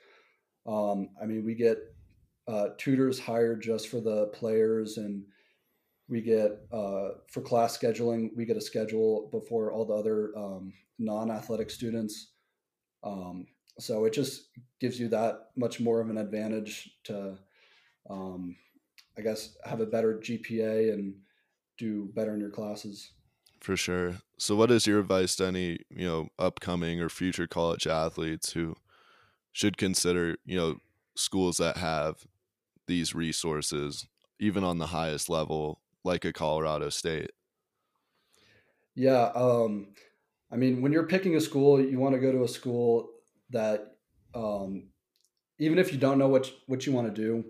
Um, 0.65 1.09
I 1.21 1.25
mean, 1.25 1.43
we 1.45 1.55
get 1.55 1.77
uh, 2.47 2.69
tutors 2.77 3.19
hired 3.19 3.61
just 3.61 3.89
for 3.89 3.99
the 3.99 4.27
players, 4.27 4.97
and 4.97 5.23
we 6.07 6.21
get 6.21 6.51
uh, 6.71 7.09
for 7.27 7.41
class 7.41 7.77
scheduling, 7.77 8.29
we 8.35 8.45
get 8.45 8.57
a 8.57 8.61
schedule 8.61 9.29
before 9.31 9.71
all 9.71 9.85
the 9.85 9.93
other 9.93 10.37
um, 10.37 10.73
non-athletic 10.99 11.69
students. 11.69 12.32
Um, 13.03 13.47
so 13.79 14.05
it 14.05 14.13
just 14.13 14.49
gives 14.79 14.99
you 14.99 15.07
that 15.09 15.49
much 15.55 15.79
more 15.79 15.99
of 15.99 16.09
an 16.09 16.17
advantage 16.17 16.97
to, 17.05 17.37
um, 18.09 18.55
I 19.17 19.21
guess, 19.21 19.57
have 19.65 19.81
a 19.81 19.85
better 19.85 20.19
GPA 20.19 20.93
and 20.93 21.15
do 21.77 22.11
better 22.13 22.33
in 22.33 22.39
your 22.39 22.51
classes 22.51 23.13
for 23.63 23.77
sure. 23.77 24.17
So, 24.37 24.55
what 24.55 24.69
is 24.69 24.85
your 24.85 24.99
advice 24.99 25.35
to 25.37 25.45
any 25.47 25.79
you 25.89 26.05
know 26.05 26.27
upcoming 26.37 27.01
or 27.01 27.09
future 27.09 27.47
college 27.47 27.87
athletes 27.87 28.51
who 28.51 28.75
should 29.53 29.77
consider 29.77 30.37
you 30.45 30.57
know 30.57 30.77
schools 31.15 31.57
that 31.57 31.77
have 31.77 32.27
these 32.87 33.15
resources, 33.15 34.05
even 34.39 34.63
on 34.63 34.77
the 34.77 34.87
highest 34.87 35.29
level, 35.29 35.79
like 36.03 36.25
a 36.25 36.33
Colorado 36.33 36.89
State? 36.89 37.31
Yeah, 38.95 39.31
um, 39.33 39.95
I 40.53 40.55
mean, 40.55 40.81
when 40.81 40.93
you're 40.93 41.07
picking 41.07 41.35
a 41.35 41.41
school, 41.41 41.81
you 41.81 41.99
want 41.99 42.13
to 42.13 42.21
go 42.21 42.31
to 42.31 42.43
a 42.43 42.47
school 42.47 43.09
that, 43.49 43.95
um, 44.35 44.89
even 45.57 45.79
if 45.79 45.91
you 45.91 45.97
don't 45.97 46.19
know 46.19 46.27
what 46.27 46.51
what 46.67 46.85
you 46.85 46.93
want 46.93 47.13
to 47.13 47.21
do, 47.21 47.45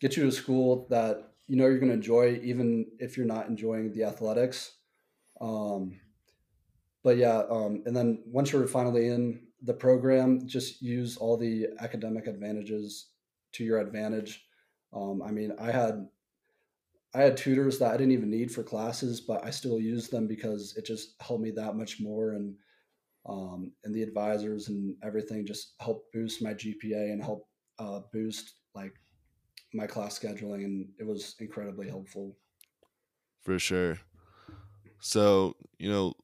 get 0.00 0.16
you 0.16 0.24
to 0.24 0.28
a 0.28 0.32
school 0.32 0.86
that 0.90 1.34
you 1.46 1.56
know 1.56 1.66
you're 1.66 1.78
going 1.78 1.88
to 1.88 1.94
enjoy, 1.94 2.40
even 2.42 2.86
if 2.98 3.16
you're 3.16 3.26
not 3.26 3.46
enjoying 3.46 3.92
the 3.92 4.04
athletics. 4.04 4.72
Um, 5.40 6.00
but 7.04 7.16
yeah, 7.16 7.42
um, 7.48 7.82
and 7.86 7.96
then 7.96 8.22
once 8.26 8.52
you're 8.52 8.66
finally 8.66 9.08
in 9.08 9.40
the 9.62 9.74
program, 9.74 10.46
just 10.46 10.82
use 10.82 11.16
all 11.16 11.36
the 11.36 11.68
academic 11.78 12.26
advantages 12.26 13.08
to 13.52 13.64
your 13.64 13.78
advantage. 13.78 14.44
Um, 14.92 15.22
I 15.22 15.30
mean, 15.30 15.52
I 15.58 15.70
had 15.70 16.08
I 17.14 17.22
had 17.22 17.36
tutors 17.36 17.78
that 17.78 17.92
I 17.92 17.96
didn't 17.96 18.12
even 18.12 18.30
need 18.30 18.50
for 18.50 18.62
classes, 18.62 19.20
but 19.20 19.44
I 19.44 19.50
still 19.50 19.78
used 19.78 20.10
them 20.10 20.26
because 20.26 20.74
it 20.76 20.86
just 20.86 21.14
helped 21.20 21.42
me 21.42 21.50
that 21.52 21.76
much 21.76 22.00
more, 22.00 22.32
and 22.32 22.54
um, 23.28 23.72
and 23.84 23.94
the 23.94 24.02
advisors 24.02 24.68
and 24.68 24.96
everything 25.04 25.46
just 25.46 25.74
helped 25.80 26.12
boost 26.12 26.42
my 26.42 26.54
GPA 26.54 27.12
and 27.12 27.22
help 27.22 27.46
uh, 27.78 28.00
boost 28.12 28.54
like 28.74 28.94
my 29.74 29.86
class 29.86 30.18
scheduling, 30.18 30.64
and 30.64 30.88
it 30.98 31.06
was 31.06 31.34
incredibly 31.38 31.88
helpful. 31.88 32.36
For 33.42 33.58
sure. 33.58 33.98
So, 35.00 35.56
you 35.78 35.90
know, 35.90 36.14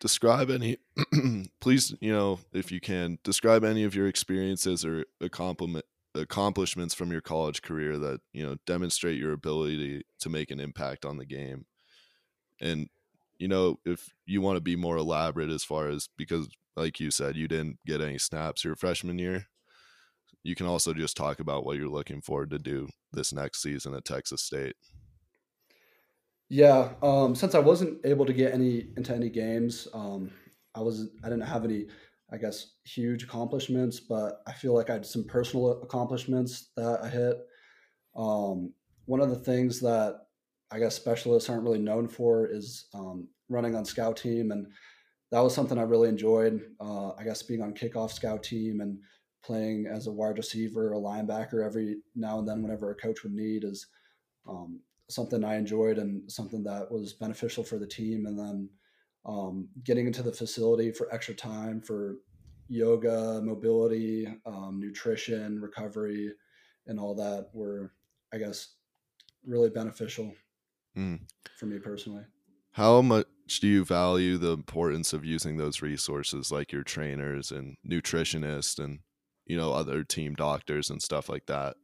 describe 0.00 0.50
any, 0.50 0.78
please, 1.60 1.94
you 2.00 2.12
know, 2.12 2.40
if 2.52 2.72
you 2.72 2.80
can, 2.80 3.18
describe 3.22 3.64
any 3.64 3.84
of 3.84 3.94
your 3.94 4.08
experiences 4.08 4.84
or 4.84 5.04
accomplishment, 5.20 5.84
accomplishments 6.14 6.94
from 6.94 7.12
your 7.12 7.20
college 7.20 7.62
career 7.62 7.98
that, 7.98 8.20
you 8.32 8.44
know, 8.44 8.56
demonstrate 8.66 9.18
your 9.18 9.32
ability 9.32 10.02
to 10.20 10.28
make 10.28 10.50
an 10.50 10.60
impact 10.60 11.04
on 11.04 11.16
the 11.16 11.26
game. 11.26 11.66
And, 12.60 12.88
you 13.38 13.48
know, 13.48 13.78
if 13.84 14.10
you 14.26 14.40
want 14.40 14.56
to 14.56 14.60
be 14.60 14.76
more 14.76 14.96
elaborate 14.96 15.50
as 15.50 15.64
far 15.64 15.88
as, 15.88 16.08
because 16.16 16.48
like 16.76 17.00
you 17.00 17.10
said, 17.10 17.36
you 17.36 17.48
didn't 17.48 17.78
get 17.86 18.00
any 18.00 18.18
snaps 18.18 18.64
your 18.64 18.76
freshman 18.76 19.18
year, 19.18 19.46
you 20.42 20.54
can 20.54 20.66
also 20.66 20.92
just 20.92 21.16
talk 21.16 21.40
about 21.40 21.64
what 21.64 21.76
you're 21.76 21.88
looking 21.88 22.20
forward 22.20 22.50
to 22.50 22.58
do 22.58 22.88
this 23.12 23.32
next 23.32 23.62
season 23.62 23.94
at 23.94 24.04
Texas 24.04 24.42
State. 24.42 24.76
Yeah, 26.48 26.94
um, 27.02 27.34
since 27.34 27.54
I 27.54 27.60
wasn't 27.60 28.04
able 28.04 28.26
to 28.26 28.32
get 28.32 28.52
any 28.52 28.88
into 28.96 29.14
any 29.14 29.30
games, 29.30 29.86
um, 29.94 30.32
I 30.74 30.80
was 30.80 31.08
I 31.22 31.28
didn't 31.28 31.46
have 31.46 31.64
any 31.64 31.86
I 32.32 32.36
guess, 32.36 32.74
huge 32.84 33.24
accomplishments, 33.24 34.00
but 34.00 34.42
I 34.46 34.52
feel 34.52 34.74
like 34.74 34.88
I 34.88 34.94
had 34.94 35.06
some 35.06 35.24
personal 35.24 35.82
accomplishments 35.82 36.70
that 36.76 37.00
I 37.02 37.08
hit. 37.08 37.38
Um, 38.16 38.72
one 39.06 39.20
of 39.20 39.30
the 39.30 39.36
things 39.36 39.80
that 39.80 40.20
I 40.70 40.78
guess 40.78 40.94
specialists 40.94 41.50
aren't 41.50 41.64
really 41.64 41.80
known 41.80 42.06
for 42.06 42.46
is 42.46 42.86
um, 42.94 43.28
running 43.48 43.74
on 43.74 43.84
scout 43.84 44.16
team. 44.16 44.52
And 44.52 44.66
that 45.32 45.40
was 45.40 45.54
something 45.54 45.78
I 45.78 45.82
really 45.82 46.08
enjoyed. 46.08 46.60
Uh, 46.80 47.10
I 47.14 47.24
guess 47.24 47.42
being 47.42 47.62
on 47.62 47.74
kickoff 47.74 48.12
scout 48.12 48.42
team 48.42 48.80
and 48.80 48.98
playing 49.44 49.86
as 49.86 50.06
a 50.06 50.12
wide 50.12 50.36
receiver, 50.36 50.92
a 50.92 50.96
linebacker 50.96 51.64
every 51.64 51.98
now 52.14 52.38
and 52.38 52.48
then 52.48 52.62
whenever 52.62 52.90
a 52.90 52.94
coach 52.94 53.22
would 53.22 53.32
need 53.32 53.64
is 53.64 53.86
um, 54.48 54.80
something 55.08 55.44
I 55.44 55.56
enjoyed 55.56 55.98
and 55.98 56.30
something 56.30 56.62
that 56.64 56.90
was 56.90 57.14
beneficial 57.14 57.64
for 57.64 57.78
the 57.78 57.86
team. 57.86 58.26
And 58.26 58.38
then 58.38 58.68
um, 59.24 59.68
getting 59.84 60.06
into 60.06 60.22
the 60.22 60.32
facility 60.32 60.90
for 60.90 61.12
extra 61.12 61.34
time 61.34 61.80
for 61.80 62.16
yoga, 62.68 63.40
mobility, 63.42 64.26
um, 64.46 64.80
nutrition, 64.80 65.60
recovery, 65.60 66.32
and 66.86 66.98
all 66.98 67.14
that 67.14 67.48
were, 67.52 67.92
I 68.32 68.38
guess, 68.38 68.74
really 69.46 69.70
beneficial 69.70 70.32
mm. 70.96 71.20
for 71.58 71.66
me 71.66 71.78
personally. 71.78 72.24
How 72.72 73.02
much 73.02 73.26
do 73.60 73.66
you 73.66 73.84
value 73.84 74.38
the 74.38 74.52
importance 74.52 75.12
of 75.12 75.24
using 75.24 75.56
those 75.56 75.82
resources 75.82 76.52
like 76.52 76.72
your 76.72 76.84
trainers 76.84 77.50
and 77.50 77.76
nutritionists 77.88 78.82
and 78.82 79.00
you 79.44 79.56
know 79.56 79.72
other 79.72 80.04
team 80.04 80.34
doctors 80.34 80.88
and 80.88 81.02
stuff 81.02 81.28
like 81.28 81.46
that? 81.46 81.74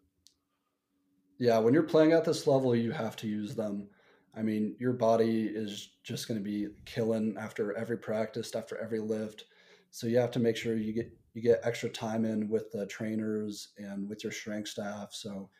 Yeah, 1.38 1.58
when 1.58 1.74
you're 1.74 1.82
playing 1.82 2.12
at 2.12 2.24
this 2.24 2.46
level, 2.46 2.74
you 2.74 2.92
have 2.92 3.16
to 3.16 3.26
use 3.26 3.54
them. 3.56 3.88
I 4.36 4.42
mean, 4.42 4.76
your 4.78 4.92
body 4.92 5.46
is 5.46 5.90
just 6.04 6.28
going 6.28 6.38
to 6.38 6.44
be 6.44 6.68
killing 6.84 7.36
after 7.38 7.76
every 7.76 7.96
practice, 7.96 8.54
after 8.54 8.76
every 8.76 9.00
lift. 9.00 9.44
So 9.90 10.06
you 10.06 10.18
have 10.18 10.30
to 10.32 10.38
make 10.38 10.56
sure 10.56 10.76
you 10.76 10.92
get 10.92 11.10
you 11.32 11.42
get 11.42 11.60
extra 11.64 11.88
time 11.88 12.24
in 12.24 12.48
with 12.48 12.70
the 12.72 12.86
trainers 12.86 13.68
and 13.76 14.08
with 14.08 14.24
your 14.24 14.32
strength 14.32 14.68
staff, 14.68 15.10
so 15.12 15.50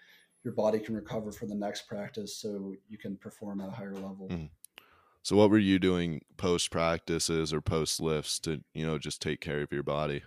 your 0.42 0.54
body 0.54 0.78
can 0.78 0.94
recover 0.94 1.32
for 1.32 1.46
the 1.46 1.54
next 1.54 1.82
practice, 1.82 2.36
so 2.36 2.74
you 2.88 2.96
can 2.96 3.16
perform 3.16 3.60
at 3.60 3.68
a 3.68 3.72
higher 3.72 3.94
level. 3.94 4.28
Mm. 4.30 4.48
So, 5.22 5.36
what 5.36 5.50
were 5.50 5.58
you 5.58 5.78
doing 5.78 6.22
post 6.36 6.70
practices 6.70 7.52
or 7.52 7.60
post 7.60 8.00
lifts 8.00 8.38
to 8.40 8.62
you 8.74 8.86
know 8.86 8.98
just 8.98 9.20
take 9.20 9.40
care 9.40 9.60
of 9.60 9.72
your 9.72 9.82
body? 9.82 10.22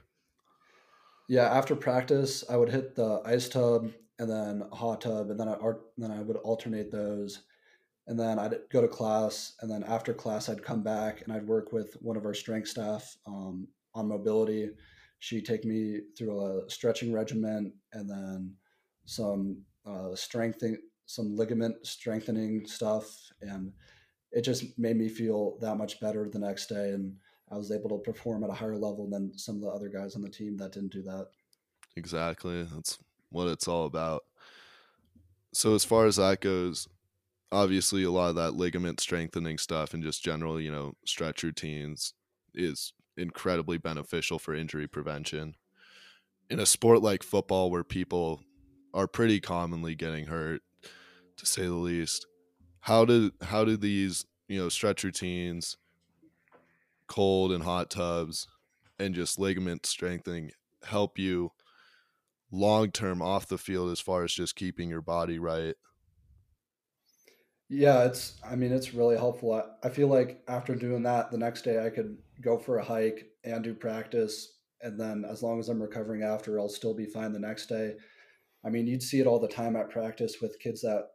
Yeah, 1.28 1.46
after 1.46 1.76
practice, 1.76 2.44
I 2.50 2.58
would 2.58 2.70
hit 2.70 2.96
the 2.96 3.22
ice 3.24 3.48
tub 3.48 3.92
and 4.18 4.30
then 4.30 4.64
a 4.72 4.76
hot 4.76 5.02
tub, 5.02 5.30
and 5.30 5.40
then 5.40 5.48
I 5.48 5.56
then 5.98 6.12
I 6.12 6.22
would 6.22 6.38
alternate 6.38 6.92
those 6.92 7.44
and 8.10 8.20
then 8.20 8.40
I'd 8.40 8.56
go 8.72 8.82
to 8.82 8.88
class, 8.88 9.54
and 9.62 9.70
then 9.70 9.84
after 9.84 10.16
class, 10.16 10.50
I'd 10.50 10.64
come 10.64 10.82
back 10.82 11.22
and 11.22 11.32
I'd 11.32 11.46
work 11.46 11.72
with 11.72 11.96
one 12.02 12.18
of 12.18 12.26
our 12.26 12.34
strength 12.34 12.68
staff 12.68 13.16
um, 13.28 13.68
on 13.94 14.08
mobility. 14.08 14.72
She'd 15.20 15.46
take 15.46 15.64
me 15.64 16.00
through 16.18 16.42
a 16.42 16.70
stretching 16.72 17.14
regimen 17.14 17.72
and 17.94 18.10
then 18.10 18.56
some 19.06 19.62
uh, 19.86 20.16
strengthening, 20.16 20.78
some 21.06 21.36
ligament 21.36 21.86
strengthening 21.86 22.66
stuff, 22.66 23.16
and 23.42 23.72
it 24.32 24.42
just 24.42 24.80
made 24.80 24.98
me 24.98 25.08
feel 25.08 25.60
that 25.62 25.78
much 25.78 26.00
better 26.00 26.28
the 26.28 26.40
next 26.40 26.66
day. 26.66 26.90
And 26.90 27.14
I 27.52 27.58
was 27.58 27.72
able 27.72 27.90
to 27.92 27.98
perform 28.00 28.44
at 28.44 28.50
a 28.50 28.54
higher 28.54 28.76
level 28.76 29.08
than 29.08 29.38
some 29.38 29.58
of 29.58 29.62
the 29.62 29.70
other 29.70 29.88
guys 29.88 30.16
on 30.16 30.24
the 30.24 30.30
team 30.30 30.58
that 30.58 30.72
didn't 30.72 30.94
do 30.94 31.04
that. 31.04 31.28
Exactly, 31.96 32.64
that's 32.64 32.98
what 33.30 33.48
it's 33.48 33.68
all 33.68 33.86
about. 33.86 34.24
So 35.54 35.76
as 35.76 35.86
far 35.86 36.08
as 36.08 36.16
that 36.16 36.42
goes, 36.42 36.88
obviously 37.52 38.04
a 38.04 38.12
lot 38.12 38.30
of 38.30 38.36
that 38.36 38.56
ligament 38.56 39.00
strengthening 39.00 39.58
stuff 39.58 39.94
and 39.94 40.04
just 40.04 40.24
general, 40.24 40.60
you 40.60 40.72
know, 40.72 40.94
stretch 41.06 41.44
routines 41.44 42.14
is 42.54 42.94
incredibly 43.18 43.78
beneficial 43.78 44.40
for 44.40 44.54
injury 44.54 44.88
prevention. 44.88 45.56
In 46.50 46.60
a 46.60 46.66
sport 46.66 47.02
like 47.02 47.24
football 47.24 47.70
where 47.70 47.84
people 47.84 48.42
are 48.94 49.08
pretty 49.08 49.40
commonly 49.40 49.96
getting 49.96 50.26
hurt 50.26 50.62
to 51.38 51.46
say 51.46 51.64
the 51.64 51.74
least, 51.74 52.26
how 52.82 53.06
do 53.06 53.32
how 53.42 53.66
do 53.66 53.78
these, 53.78 54.26
you 54.48 54.60
know, 54.60 54.70
stretch 54.70 55.04
routines, 55.04 55.78
cold 57.08 57.52
and 57.52 57.64
hot 57.64 57.90
tubs 57.90 58.48
and 59.00 59.16
just 59.16 59.40
ligament 59.40 59.86
strengthening 59.86 60.52
help 60.84 61.18
you 61.18 61.52
long 62.52 62.92
term 62.92 63.22
off 63.22 63.48
the 63.48 63.58
field 63.58 63.92
as 63.92 64.00
far 64.00 64.24
as 64.24 64.34
just 64.34 64.56
keeping 64.56 64.90
your 64.90 65.02
body 65.02 65.40
right? 65.40 65.76
Yeah, 67.70 68.06
it's, 68.06 68.40
I 68.44 68.56
mean, 68.56 68.72
it's 68.72 68.96
really 68.96 69.16
helpful. 69.16 69.54
I, 69.54 69.88
I 69.88 69.90
feel 69.90 70.08
like 70.08 70.42
after 70.48 70.74
doing 70.74 71.04
that, 71.04 71.30
the 71.30 71.38
next 71.38 71.62
day 71.62 71.86
I 71.86 71.92
could 71.92 72.18
go 72.42 72.58
for 72.58 72.80
a 72.80 72.84
hike 72.84 73.28
and 73.44 73.64
do 73.64 73.76
practice. 73.76 74.56
And 74.82 75.00
then 75.00 75.24
as 75.30 75.44
long 75.44 75.60
as 75.60 75.70
I'm 75.70 75.82
recovering 75.82 76.24
after, 76.24 76.60
I'll 76.60 76.68
still 76.68 76.96
be 76.96 77.06
fine 77.06 77.32
the 77.32 77.40
next 77.40 77.68
day. 77.68 77.94
I 78.66 78.70
mean, 78.70 78.88
you'd 78.88 79.04
see 79.04 79.20
it 79.20 79.28
all 79.28 79.40
the 79.40 79.48
time 79.48 79.76
at 79.76 79.92
practice 79.92 80.38
with 80.42 80.60
kids 80.60 80.82
that 80.82 81.10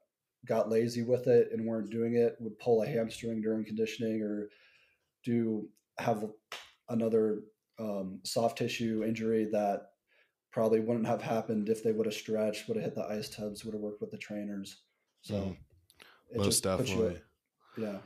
got 0.47 0.71
lazy 0.71 1.03
with 1.03 1.27
it 1.27 1.49
and 1.53 1.67
weren't 1.67 1.90
doing 1.90 2.14
it, 2.14 2.37
would 2.38 2.59
pull 2.61 2.83
a 2.83 2.87
hamstring 2.87 3.43
during 3.43 3.64
conditioning 3.64 4.23
or 4.23 4.49
do 5.25 5.69
have 5.99 6.25
another 6.88 7.40
um, 7.81 8.21
soft 8.25 8.59
tissue 8.59 9.03
injury 9.05 9.49
that 9.51 9.88
probably 10.53 10.79
wouldn't 10.79 11.07
have 11.07 11.23
happened 11.23 11.69
if 11.69 11.83
they 11.83 11.90
would 11.90 12.07
have 12.07 12.14
stretched, 12.14 12.69
would 12.69 12.77
have 12.77 12.85
hit 12.85 12.95
the 12.95 13.09
ice 13.09 13.29
tubs, 13.29 13.64
would 13.64 13.75
have 13.75 13.83
worked 13.83 14.01
with 14.01 14.12
the 14.12 14.19
trainers. 14.19 14.83
So. 15.23 15.35
Mm 15.35 15.57
it 16.35 16.38
Most 16.38 16.62
definitely. 16.62 17.20
You, 17.77 17.85
yeah. 17.85 17.99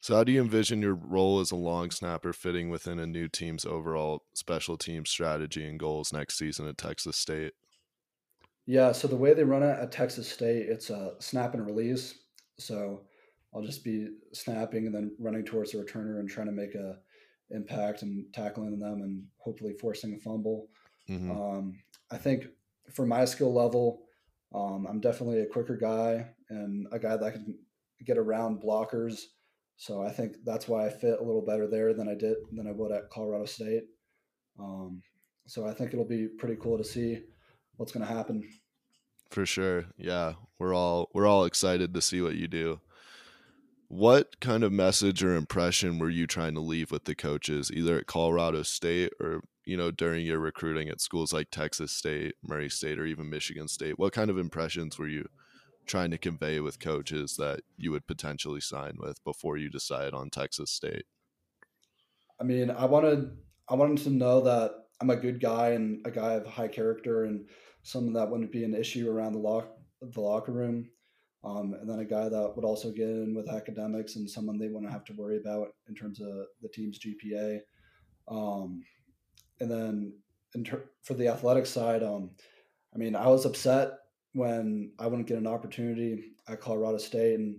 So, 0.00 0.14
how 0.14 0.24
do 0.24 0.32
you 0.32 0.42
envision 0.42 0.82
your 0.82 0.94
role 0.94 1.40
as 1.40 1.50
a 1.50 1.56
long 1.56 1.90
snapper 1.90 2.32
fitting 2.32 2.68
within 2.68 2.98
a 2.98 3.06
new 3.06 3.26
team's 3.26 3.64
overall 3.64 4.24
special 4.34 4.76
team 4.76 5.06
strategy 5.06 5.64
and 5.64 5.78
goals 5.78 6.12
next 6.12 6.36
season 6.36 6.68
at 6.68 6.76
Texas 6.76 7.16
State? 7.16 7.54
Yeah, 8.66 8.92
so 8.92 9.08
the 9.08 9.16
way 9.16 9.34
they 9.34 9.44
run 9.44 9.62
it 9.62 9.78
at 9.78 9.92
Texas 9.92 10.30
State, 10.30 10.66
it's 10.68 10.90
a 10.90 11.12
snap 11.20 11.54
and 11.54 11.66
release. 11.66 12.18
So 12.58 13.02
I'll 13.54 13.62
just 13.62 13.84
be 13.84 14.08
snapping 14.32 14.86
and 14.86 14.94
then 14.94 15.16
running 15.18 15.44
towards 15.44 15.72
the 15.72 15.78
returner 15.78 16.20
and 16.20 16.28
trying 16.28 16.46
to 16.46 16.52
make 16.52 16.74
a 16.74 16.98
impact 17.50 18.02
and 18.02 18.26
tackling 18.32 18.78
them 18.78 19.02
and 19.02 19.24
hopefully 19.38 19.74
forcing 19.80 20.14
a 20.14 20.18
fumble. 20.18 20.68
Mm-hmm. 21.08 21.30
Um, 21.30 21.78
I 22.10 22.16
think 22.16 22.46
for 22.92 23.06
my 23.06 23.24
skill 23.24 23.52
level, 23.52 24.02
um, 24.54 24.86
I'm 24.88 25.00
definitely 25.00 25.40
a 25.40 25.46
quicker 25.46 25.76
guy 25.76 26.26
and 26.48 26.86
a 26.92 26.98
guy 26.98 27.16
that 27.16 27.32
can 27.32 27.58
get 28.04 28.18
around 28.18 28.62
blockers. 28.62 29.20
So 29.76 30.02
I 30.02 30.10
think 30.10 30.36
that's 30.44 30.68
why 30.68 30.86
I 30.86 30.90
fit 30.90 31.18
a 31.20 31.24
little 31.24 31.44
better 31.44 31.66
there 31.66 31.94
than 31.94 32.08
I 32.08 32.14
did 32.14 32.36
than 32.52 32.66
I 32.66 32.72
would 32.72 32.92
at 32.92 33.10
Colorado 33.10 33.44
State. 33.46 33.84
Um, 34.58 35.02
so 35.46 35.66
I 35.66 35.74
think 35.74 35.92
it'll 35.92 36.04
be 36.04 36.28
pretty 36.38 36.56
cool 36.56 36.78
to 36.78 36.84
see 36.84 37.20
what's 37.76 37.92
going 37.92 38.06
to 38.06 38.12
happen. 38.12 38.48
For 39.30 39.44
sure, 39.44 39.86
yeah, 39.96 40.34
we're 40.58 40.74
all 40.74 41.10
we're 41.12 41.26
all 41.26 41.44
excited 41.44 41.92
to 41.94 42.00
see 42.00 42.20
what 42.20 42.36
you 42.36 42.46
do. 42.46 42.80
What 43.88 44.40
kind 44.40 44.64
of 44.64 44.72
message 44.72 45.22
or 45.22 45.34
impression 45.34 45.98
were 45.98 46.10
you 46.10 46.26
trying 46.26 46.54
to 46.54 46.60
leave 46.60 46.90
with 46.90 47.04
the 47.04 47.14
coaches, 47.14 47.70
either 47.72 47.98
at 47.98 48.06
Colorado 48.06 48.62
State 48.62 49.12
or 49.20 49.42
you 49.64 49.76
know 49.76 49.90
during 49.90 50.24
your 50.24 50.38
recruiting 50.38 50.88
at 50.88 51.00
schools 51.00 51.32
like 51.32 51.50
Texas 51.50 51.90
State, 51.90 52.34
Murray 52.42 52.70
State, 52.70 52.98
or 52.98 53.06
even 53.06 53.28
Michigan 53.28 53.66
State? 53.66 53.98
What 53.98 54.12
kind 54.12 54.30
of 54.30 54.38
impressions 54.38 54.98
were 54.98 55.08
you 55.08 55.28
trying 55.86 56.10
to 56.10 56.18
convey 56.18 56.60
with 56.60 56.80
coaches 56.80 57.36
that 57.36 57.60
you 57.76 57.90
would 57.90 58.06
potentially 58.06 58.60
sign 58.60 58.96
with 58.98 59.22
before 59.24 59.56
you 59.56 59.70
decide 59.70 60.14
on 60.14 60.30
Texas 60.30 60.70
State? 60.70 61.04
I 62.40 62.44
mean, 62.44 62.70
I 62.70 62.84
wanted 62.84 63.36
I 63.68 63.74
wanted 63.74 64.02
to 64.04 64.10
know 64.10 64.40
that 64.42 64.72
I'm 65.00 65.10
a 65.10 65.16
good 65.16 65.40
guy 65.40 65.70
and 65.70 66.04
a 66.06 66.10
guy 66.10 66.34
of 66.34 66.46
high 66.46 66.68
character 66.68 67.24
and 67.24 67.48
someone 67.82 68.14
that 68.14 68.30
wouldn't 68.30 68.52
be 68.52 68.64
an 68.64 68.74
issue 68.74 69.10
around 69.10 69.32
the 69.32 69.38
lock 69.38 69.68
the 70.00 70.20
locker 70.20 70.52
room. 70.52 70.88
Um, 71.44 71.74
and 71.78 71.88
then 71.88 71.98
a 71.98 72.04
guy 72.04 72.28
that 72.28 72.52
would 72.56 72.64
also 72.64 72.90
get 72.90 73.08
in 73.08 73.34
with 73.34 73.50
academics 73.50 74.16
and 74.16 74.28
someone 74.28 74.58
they 74.58 74.68
wouldn't 74.68 74.92
have 74.92 75.04
to 75.04 75.12
worry 75.12 75.36
about 75.36 75.68
in 75.88 75.94
terms 75.94 76.20
of 76.20 76.46
the 76.62 76.68
team's 76.68 76.98
GPA. 76.98 77.60
Um, 78.28 78.82
and 79.60 79.70
then 79.70 80.14
ter- 80.64 80.88
for 81.02 81.12
the 81.12 81.28
athletic 81.28 81.66
side, 81.66 82.02
um, 82.02 82.30
I 82.94 82.98
mean, 82.98 83.14
I 83.14 83.26
was 83.26 83.44
upset 83.44 83.90
when 84.34 84.92
I 84.98 85.06
wouldn't 85.06 85.28
get 85.28 85.38
an 85.38 85.46
opportunity 85.46 86.32
at 86.48 86.60
Colorado 86.60 86.98
State. 86.98 87.38
And 87.38 87.56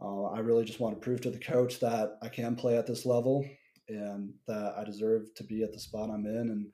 uh, 0.00 0.24
I 0.24 0.38
really 0.38 0.64
just 0.64 0.80
want 0.80 0.94
to 0.94 1.00
prove 1.00 1.20
to 1.22 1.30
the 1.30 1.38
coach 1.38 1.80
that 1.80 2.18
I 2.22 2.28
can 2.28 2.54
play 2.54 2.76
at 2.76 2.86
this 2.86 3.04
level 3.04 3.44
and 3.88 4.32
that 4.46 4.74
I 4.78 4.84
deserve 4.84 5.34
to 5.34 5.44
be 5.44 5.62
at 5.62 5.72
the 5.72 5.80
spot 5.80 6.10
I'm 6.10 6.26
in. 6.26 6.50
And 6.50 6.66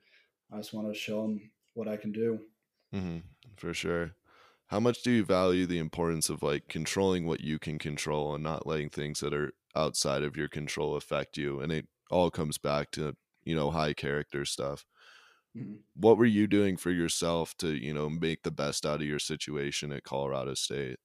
I 0.53 0.57
just 0.57 0.73
want 0.73 0.87
to 0.87 0.93
show 0.93 1.23
him 1.25 1.51
what 1.73 1.87
I 1.87 1.97
can 1.97 2.11
do. 2.11 2.39
Mm-hmm, 2.93 3.19
for 3.55 3.73
sure. 3.73 4.11
How 4.67 4.79
much 4.79 5.01
do 5.01 5.11
you 5.11 5.25
value 5.25 5.65
the 5.65 5.79
importance 5.79 6.29
of 6.29 6.43
like 6.43 6.67
controlling 6.67 7.25
what 7.25 7.41
you 7.41 7.59
can 7.59 7.79
control 7.79 8.33
and 8.35 8.43
not 8.43 8.67
letting 8.67 8.89
things 8.89 9.19
that 9.21 9.33
are 9.33 9.51
outside 9.75 10.23
of 10.23 10.37
your 10.37 10.47
control 10.47 10.95
affect 10.95 11.37
you? 11.37 11.59
And 11.61 11.71
it 11.71 11.87
all 12.09 12.29
comes 12.29 12.57
back 12.57 12.91
to, 12.91 13.15
you 13.43 13.55
know, 13.55 13.71
high 13.71 13.93
character 13.93 14.45
stuff. 14.45 14.85
Mm-hmm. 15.57 15.75
What 15.95 16.17
were 16.17 16.25
you 16.25 16.47
doing 16.47 16.77
for 16.77 16.91
yourself 16.91 17.55
to, 17.57 17.67
you 17.67 17.93
know, 17.93 18.09
make 18.09 18.43
the 18.43 18.51
best 18.51 18.85
out 18.85 19.01
of 19.01 19.07
your 19.07 19.19
situation 19.19 19.91
at 19.91 20.03
Colorado 20.03 20.53
State? 20.53 20.97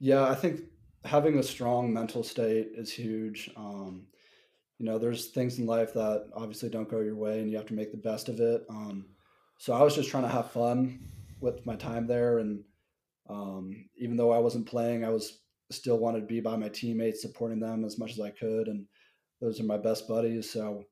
Yeah, 0.00 0.24
I 0.24 0.34
think 0.34 0.62
having 1.04 1.38
a 1.38 1.42
strong 1.42 1.92
mental 1.92 2.22
state 2.22 2.68
is 2.74 2.92
huge. 2.92 3.50
Um, 3.56 4.06
you 4.78 4.86
know, 4.86 4.98
there's 4.98 5.26
things 5.26 5.58
in 5.58 5.66
life 5.66 5.92
that 5.94 6.28
obviously 6.34 6.68
don't 6.68 6.88
go 6.88 7.00
your 7.00 7.16
way, 7.16 7.40
and 7.40 7.50
you 7.50 7.56
have 7.56 7.66
to 7.66 7.74
make 7.74 7.90
the 7.90 7.98
best 7.98 8.28
of 8.28 8.40
it. 8.40 8.64
Um, 8.68 9.06
so 9.58 9.72
I 9.72 9.82
was 9.82 9.94
just 9.94 10.10
trying 10.10 10.22
to 10.22 10.28
have 10.28 10.52
fun 10.52 11.00
with 11.40 11.66
my 11.66 11.76
time 11.76 12.06
there, 12.06 12.38
and 12.38 12.62
um, 13.28 13.88
even 13.96 14.16
though 14.16 14.32
I 14.32 14.38
wasn't 14.38 14.68
playing, 14.68 15.04
I 15.04 15.10
was 15.10 15.40
still 15.70 15.98
wanted 15.98 16.20
to 16.20 16.26
be 16.26 16.40
by 16.40 16.56
my 16.56 16.68
teammates, 16.68 17.22
supporting 17.22 17.60
them 17.60 17.84
as 17.84 17.98
much 17.98 18.12
as 18.12 18.20
I 18.20 18.30
could, 18.30 18.68
and 18.68 18.86
those 19.40 19.60
are 19.60 19.64
my 19.64 19.78
best 19.78 20.08
buddies. 20.08 20.50
So 20.50 20.84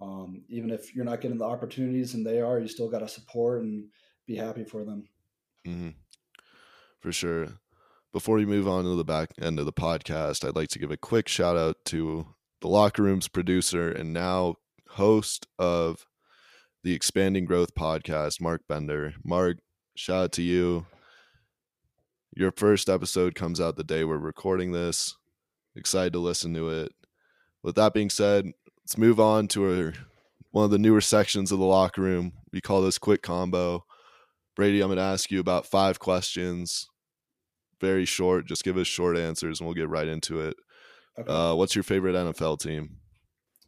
um, 0.00 0.42
even 0.48 0.70
if 0.70 0.94
you're 0.94 1.04
not 1.04 1.20
getting 1.20 1.38
the 1.38 1.44
opportunities 1.44 2.14
and 2.14 2.26
they 2.26 2.40
are, 2.40 2.58
you 2.58 2.68
still 2.68 2.88
got 2.88 3.00
to 3.00 3.08
support 3.08 3.62
and 3.62 3.88
be 4.26 4.36
happy 4.36 4.64
for 4.64 4.84
them. 4.84 5.08
Mm-hmm. 5.66 5.90
For 7.00 7.12
sure. 7.12 7.48
Before 8.12 8.36
we 8.36 8.46
move 8.46 8.66
on 8.66 8.84
to 8.84 8.96
the 8.96 9.04
back 9.04 9.30
end 9.40 9.58
of 9.58 9.66
the 9.66 9.72
podcast, 9.72 10.46
I'd 10.46 10.56
like 10.56 10.70
to 10.70 10.78
give 10.78 10.90
a 10.90 10.96
quick 10.96 11.28
shout 11.28 11.56
out 11.56 11.76
to 11.86 12.26
the 12.60 12.68
locker 12.68 13.02
room's 13.02 13.28
producer 13.28 13.90
and 13.90 14.12
now 14.12 14.56
host 14.88 15.46
of 15.58 16.06
the 16.82 16.94
Expanding 16.94 17.44
Growth 17.44 17.74
podcast, 17.74 18.40
Marc 18.40 18.66
Bender. 18.66 19.14
Marc, 19.24 19.58
shout 19.94 20.24
out 20.24 20.32
to 20.32 20.42
you. 20.42 20.86
Your 22.34 22.52
first 22.52 22.88
episode 22.88 23.34
comes 23.34 23.60
out 23.60 23.76
the 23.76 23.84
day 23.84 24.04
we're 24.04 24.16
recording 24.16 24.72
this. 24.72 25.16
Excited 25.76 26.12
to 26.14 26.18
listen 26.18 26.54
to 26.54 26.70
it. 26.70 26.92
With 27.62 27.74
that 27.74 27.92
being 27.92 28.10
said, 28.10 28.52
let's 28.90 28.98
move 28.98 29.20
on 29.20 29.46
to 29.46 29.64
our, 29.72 29.92
one 30.50 30.64
of 30.64 30.72
the 30.72 30.78
newer 30.78 31.00
sections 31.00 31.52
of 31.52 31.60
the 31.60 31.64
locker 31.64 32.02
room. 32.02 32.32
We 32.52 32.60
call 32.60 32.82
this 32.82 32.98
quick 32.98 33.22
combo. 33.22 33.84
Brady, 34.56 34.80
I'm 34.80 34.88
going 34.88 34.96
to 34.96 35.02
ask 35.04 35.30
you 35.30 35.38
about 35.38 35.64
five 35.64 36.00
questions. 36.00 36.88
Very 37.80 38.04
short. 38.04 38.46
Just 38.46 38.64
give 38.64 38.76
us 38.76 38.88
short 38.88 39.16
answers 39.16 39.60
and 39.60 39.68
we'll 39.68 39.76
get 39.76 39.88
right 39.88 40.08
into 40.08 40.40
it. 40.40 40.56
Okay. 41.16 41.32
Uh, 41.32 41.54
what's 41.54 41.76
your 41.76 41.84
favorite 41.84 42.16
NFL 42.16 42.58
team? 42.58 42.96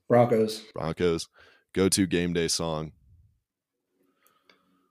Broncos. 0.09 0.65
Broncos. 0.75 1.29
Go 1.73 1.89
to 1.89 2.05
game 2.09 2.33
day 2.33 2.49
song. 2.49 2.91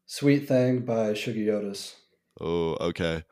Sweet 0.06 0.48
Thing 0.48 0.86
by 0.86 1.12
Shuggie 1.12 1.50
Otis. 1.50 1.98
Oh, 2.39 2.78
okay. 2.80 3.26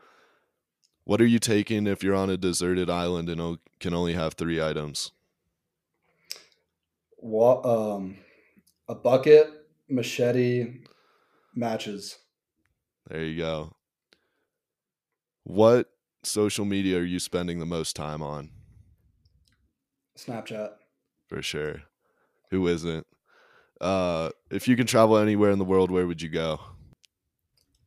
What 1.06 1.22
are 1.22 1.26
you 1.26 1.40
taking 1.40 1.88
if 1.88 2.04
you're 2.04 2.14
on 2.14 2.30
a 2.30 2.36
deserted 2.36 2.90
island 2.90 3.30
and 3.30 3.58
can 3.80 3.94
only 3.94 4.16
have 4.16 4.34
three 4.34 4.62
items? 4.62 5.14
What, 7.22 7.66
um, 7.66 8.18
a 8.88 8.96
bucket, 8.96 9.50
machete, 9.90 10.82
matches. 11.54 12.18
There 13.08 13.24
you 13.24 13.38
go. 13.38 13.76
What 15.44 15.90
social 16.24 16.66
media 16.66 17.00
are 17.00 17.04
you 17.04 17.20
spending 17.20 17.60
the 17.60 17.66
most 17.66 17.96
time 17.96 18.22
on? 18.22 18.52
Snapchat. 20.18 20.72
For 21.28 21.42
sure. 21.42 21.84
Who 22.52 22.68
isn't? 22.68 23.06
Uh, 23.82 24.30
if 24.52 24.68
you 24.68 24.76
can 24.76 24.86
travel 24.88 25.18
anywhere 25.18 25.52
in 25.52 25.60
the 25.60 25.66
world, 25.66 25.92
where 25.92 26.08
would 26.08 26.22
you 26.22 26.30
go? 26.30 26.60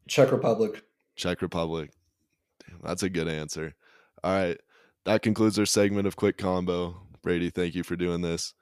Czech 0.08 0.32
Republic. 0.32 0.82
Czech 1.16 1.42
Republic. 1.42 1.90
Damn, 2.66 2.80
that's 2.82 3.02
a 3.02 3.10
good 3.10 3.28
answer. 3.28 3.74
All 4.24 4.32
right. 4.32 4.58
That 5.04 5.22
concludes 5.22 5.58
our 5.58 5.66
segment 5.66 6.06
of 6.06 6.16
Quick 6.16 6.38
Combo. 6.38 6.96
Brady, 7.22 7.50
thank 7.50 7.74
you 7.74 7.82
for 7.82 7.96
doing 7.96 8.20
this. 8.20 8.54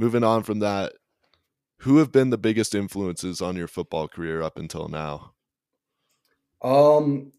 Moving 0.00 0.24
on 0.24 0.44
from 0.44 0.60
that, 0.60 0.94
who 1.80 1.98
have 1.98 2.10
been 2.10 2.30
the 2.30 2.38
biggest 2.38 2.74
influences 2.74 3.42
on 3.42 3.54
your 3.54 3.68
football 3.68 4.08
career 4.08 4.40
up 4.40 4.56
until 4.56 4.88
now? 4.88 5.34
Um, 6.62 7.34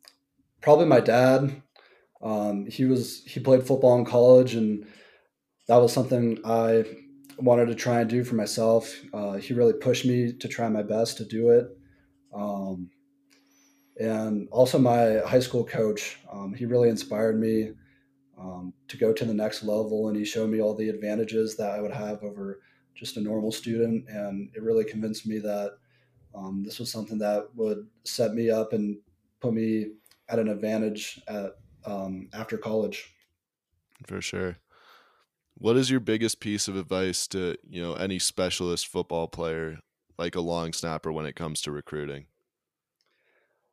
probably 0.62 0.86
my 0.86 1.00
dad. 1.00 1.63
Um, 2.21 2.67
he 2.67 2.86
was 2.86 3.26
he 3.26 3.39
played 3.39 3.65
football 3.65 3.97
in 3.97 4.06
college, 4.06 4.54
and 4.54 4.86
that 5.67 5.78
was 5.78 5.91
something 5.91 6.38
I 6.45 6.86
wanted 7.39 7.65
to 7.65 7.74
try 7.74 8.02
and 8.02 8.08
do 8.08 8.24
for 8.24 8.36
myself. 8.36 8.95
Uh, 9.12 9.38
he 9.38 9.56
really 9.56 9.74
pushed 9.74 10.06
me 10.06 10.32
to 10.32 10.47
try 10.47 10.69
my 10.69 10.84
best 10.84 11.17
to 11.17 11.26
do 11.26 11.50
it. 11.50 11.65
Um, 12.32 12.91
and 14.00 14.47
also 14.52 14.78
my 14.78 15.17
high 15.26 15.39
school 15.39 15.65
coach, 15.65 16.19
um, 16.32 16.54
he 16.54 16.67
really 16.67 16.89
inspired 16.89 17.39
me 17.39 17.71
um, 18.41 18.73
to 18.88 18.97
go 18.97 19.13
to 19.13 19.25
the 19.25 19.34
next 19.34 19.63
level, 19.63 20.08
and 20.08 20.17
he 20.17 20.25
showed 20.25 20.49
me 20.49 20.62
all 20.62 20.73
the 20.73 20.89
advantages 20.89 21.56
that 21.58 21.71
I 21.71 21.82
would 21.82 21.91
have 21.91 22.23
over 22.23 22.62
just 22.95 23.17
a 23.17 23.21
normal 23.21 23.51
student, 23.51 24.10
and 24.10 24.49
it 24.56 24.63
really 24.63 24.84
convinced 24.84 25.27
me 25.27 25.39
that 25.39 25.77
um, 26.34 26.63
this 26.63 26.80
was 26.80 26.91
something 26.91 27.19
that 27.19 27.49
would 27.56 27.88
set 28.04 28.34
me 28.34 28.49
up 28.49 28.73
and 28.73 28.97
put 29.39 29.54
me 29.54 29.91
at 30.30 30.39
an 30.39 30.47
advantage 30.47 31.21
at 31.27 31.58
um, 31.86 32.30
after 32.34 32.58
college. 32.58 33.13
For 34.08 34.21
sure. 34.21 34.58
What 35.56 35.77
is 35.77 35.91
your 35.91 35.99
biggest 35.99 36.39
piece 36.39 36.67
of 36.67 36.75
advice 36.75 37.27
to 37.30 37.56
you 37.69 37.82
know 37.82 37.93
any 37.93 38.17
specialist 38.17 38.88
football 38.88 39.27
player 39.27 39.80
like 40.17 40.36
a 40.36 40.41
long 40.41 40.73
snapper 40.73 41.12
when 41.12 41.25
it 41.25 41.36
comes 41.36 41.62
to 41.62 41.71
recruiting? 41.71 42.25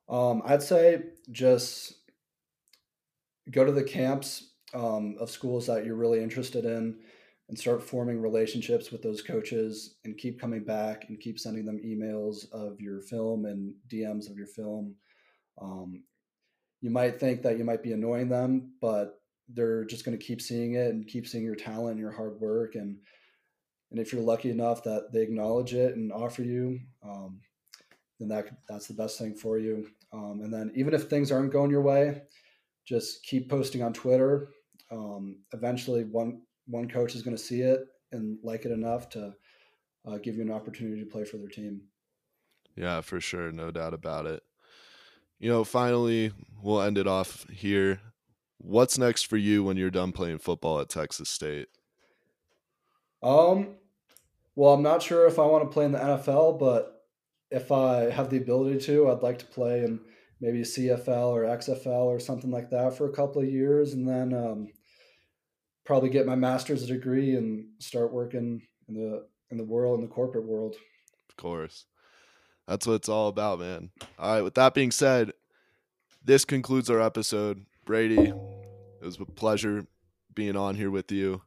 Um, 0.08 0.42
I'd 0.44 0.62
say 0.62 1.02
just 1.30 1.94
go 3.50 3.64
to 3.64 3.72
the 3.72 3.84
camps 3.84 4.47
um, 4.74 5.16
of 5.20 5.30
schools 5.30 5.66
that 5.66 5.84
you're 5.84 5.96
really 5.96 6.22
interested 6.22 6.64
in 6.64 6.98
and 7.48 7.58
start 7.58 7.82
forming 7.82 8.20
relationships 8.20 8.90
with 8.90 9.02
those 9.02 9.22
coaches 9.22 9.96
and 10.04 10.18
keep 10.18 10.40
coming 10.40 10.64
back 10.64 11.06
and 11.08 11.20
keep 11.20 11.38
sending 11.38 11.64
them 11.64 11.80
emails 11.84 12.50
of 12.52 12.80
your 12.80 13.00
film 13.00 13.46
and 13.46 13.74
DMs 13.90 14.30
of 14.30 14.36
your 14.36 14.46
film. 14.46 14.94
Um, 15.60 16.02
you 16.80 16.90
might 16.90 17.18
think 17.18 17.42
that 17.42 17.58
you 17.58 17.64
might 17.64 17.82
be 17.82 17.92
annoying 17.92 18.28
them, 18.28 18.74
but 18.80 19.18
they're 19.48 19.84
just 19.84 20.04
going 20.04 20.16
to 20.16 20.24
keep 20.24 20.40
seeing 20.40 20.74
it 20.74 20.92
and 20.92 21.06
keep 21.06 21.26
seeing 21.26 21.44
your 21.44 21.54
talent 21.54 21.92
and 21.92 22.00
your 22.00 22.12
hard 22.12 22.40
work 22.40 22.74
and 22.74 22.98
and 23.90 23.98
if 23.98 24.12
you're 24.12 24.20
lucky 24.20 24.50
enough 24.50 24.84
that 24.84 25.10
they 25.12 25.22
acknowledge 25.22 25.72
it 25.72 25.96
and 25.96 26.12
offer 26.12 26.42
you 26.42 26.78
um, 27.02 27.40
then 28.20 28.28
that 28.28 28.48
that's 28.68 28.86
the 28.86 28.94
best 28.94 29.18
thing 29.18 29.34
for 29.34 29.58
you 29.58 29.88
um, 30.12 30.40
and 30.42 30.52
then 30.52 30.70
even 30.74 30.92
if 30.92 31.04
things 31.04 31.32
aren't 31.32 31.52
going 31.52 31.70
your 31.70 31.80
way 31.80 32.22
just 32.86 33.22
keep 33.24 33.48
posting 33.48 33.82
on 33.82 33.92
twitter 33.92 34.50
um, 34.90 35.38
eventually 35.52 36.04
one 36.04 36.42
one 36.66 36.88
coach 36.88 37.14
is 37.14 37.22
going 37.22 37.36
to 37.36 37.42
see 37.42 37.62
it 37.62 37.80
and 38.12 38.38
like 38.42 38.64
it 38.64 38.72
enough 38.72 39.08
to 39.10 39.32
uh, 40.06 40.18
give 40.18 40.36
you 40.36 40.42
an 40.42 40.52
opportunity 40.52 41.00
to 41.00 41.10
play 41.10 41.24
for 41.24 41.38
their 41.38 41.48
team. 41.48 41.82
Yeah 42.76 43.00
for 43.00 43.20
sure. 43.20 43.50
No 43.52 43.70
doubt 43.70 43.94
about 43.94 44.26
it. 44.26 44.42
You 45.38 45.50
know 45.50 45.64
finally 45.64 46.32
we'll 46.62 46.82
end 46.82 46.98
it 46.98 47.06
off 47.06 47.46
here. 47.50 48.00
What's 48.58 48.98
next 48.98 49.24
for 49.26 49.36
you 49.36 49.62
when 49.62 49.76
you're 49.76 49.90
done 49.90 50.12
playing 50.12 50.38
football 50.38 50.80
at 50.80 50.88
Texas 50.88 51.28
State? 51.28 51.68
Um, 53.22 53.76
well, 54.56 54.74
I'm 54.74 54.82
not 54.82 55.02
sure 55.02 55.26
if 55.26 55.38
I 55.38 55.46
want 55.46 55.64
to 55.64 55.72
play 55.72 55.84
in 55.84 55.92
the 55.92 55.98
NFL, 55.98 56.58
but 56.58 57.04
if 57.50 57.70
I 57.70 58.10
have 58.10 58.30
the 58.30 58.38
ability 58.38 58.80
to, 58.86 59.08
I'd 59.08 59.22
like 59.22 59.38
to 59.38 59.46
play 59.46 59.84
in 59.84 60.00
maybe 60.40 60.62
CFL 60.62 61.28
or 61.28 61.44
XFL 61.44 62.06
or 62.06 62.20
something 62.20 62.50
like 62.50 62.70
that 62.70 62.96
for 62.96 63.06
a 63.06 63.12
couple 63.12 63.40
of 63.40 63.48
years, 63.48 63.94
and 63.94 64.06
then 64.06 64.34
um, 64.34 64.68
probably 65.88 66.10
get 66.10 66.26
my 66.26 66.34
master's 66.34 66.86
degree 66.86 67.34
and 67.34 67.64
start 67.78 68.12
working 68.12 68.60
in 68.88 68.94
the 68.94 69.26
in 69.50 69.56
the 69.56 69.64
world 69.64 69.98
in 69.98 70.04
the 70.04 70.14
corporate 70.14 70.44
world. 70.44 70.76
Of 71.30 71.36
course, 71.36 71.86
that's 72.68 72.86
what 72.86 72.92
it's 72.92 73.08
all 73.08 73.28
about, 73.28 73.60
man. 73.60 73.90
All 74.18 74.34
right. 74.34 74.42
With 74.42 74.54
that 74.56 74.74
being 74.74 74.90
said, 74.90 75.32
this 76.22 76.44
concludes 76.44 76.90
our 76.90 77.00
episode. 77.00 77.64
Brady, 77.86 78.20
it 78.20 78.34
was 79.04 79.18
a 79.18 79.24
pleasure 79.24 79.86
being 80.34 80.56
on 80.56 80.74
here 80.74 80.90
with 80.90 81.10
you. 81.10 81.40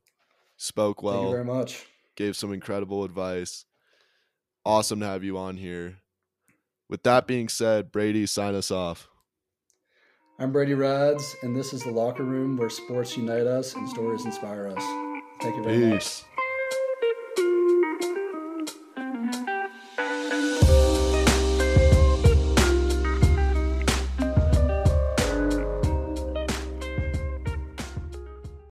Spoke 0.57 1.03
well. 1.03 1.13
Thank 1.13 1.25
you 1.25 1.31
very 1.31 1.45
much. 1.45 1.85
Gave 2.15 2.35
some 2.35 2.51
incredible 2.51 3.03
advice. 3.03 3.65
Awesome 4.65 5.01
to 5.01 5.05
have 5.05 5.23
you 5.23 5.37
on 5.37 5.57
here. 5.57 5.97
With 6.89 7.03
that 7.03 7.27
being 7.27 7.47
said, 7.47 7.91
Brady, 7.91 8.25
sign 8.25 8.55
us 8.55 8.71
off. 8.71 9.07
I'm 10.41 10.51
Brady 10.51 10.71
Radz, 10.71 11.35
and 11.43 11.55
this 11.55 11.71
is 11.71 11.83
the 11.83 11.91
locker 11.91 12.23
room 12.23 12.57
where 12.57 12.67
sports 12.67 13.15
unite 13.15 13.45
us 13.45 13.75
and 13.75 13.87
stories 13.87 14.25
inspire 14.25 14.69
us. 14.75 14.83
Thank 15.39 15.55
you 15.55 15.63
very 15.63 15.91
Peace. 15.91 16.23
much. 16.23 16.30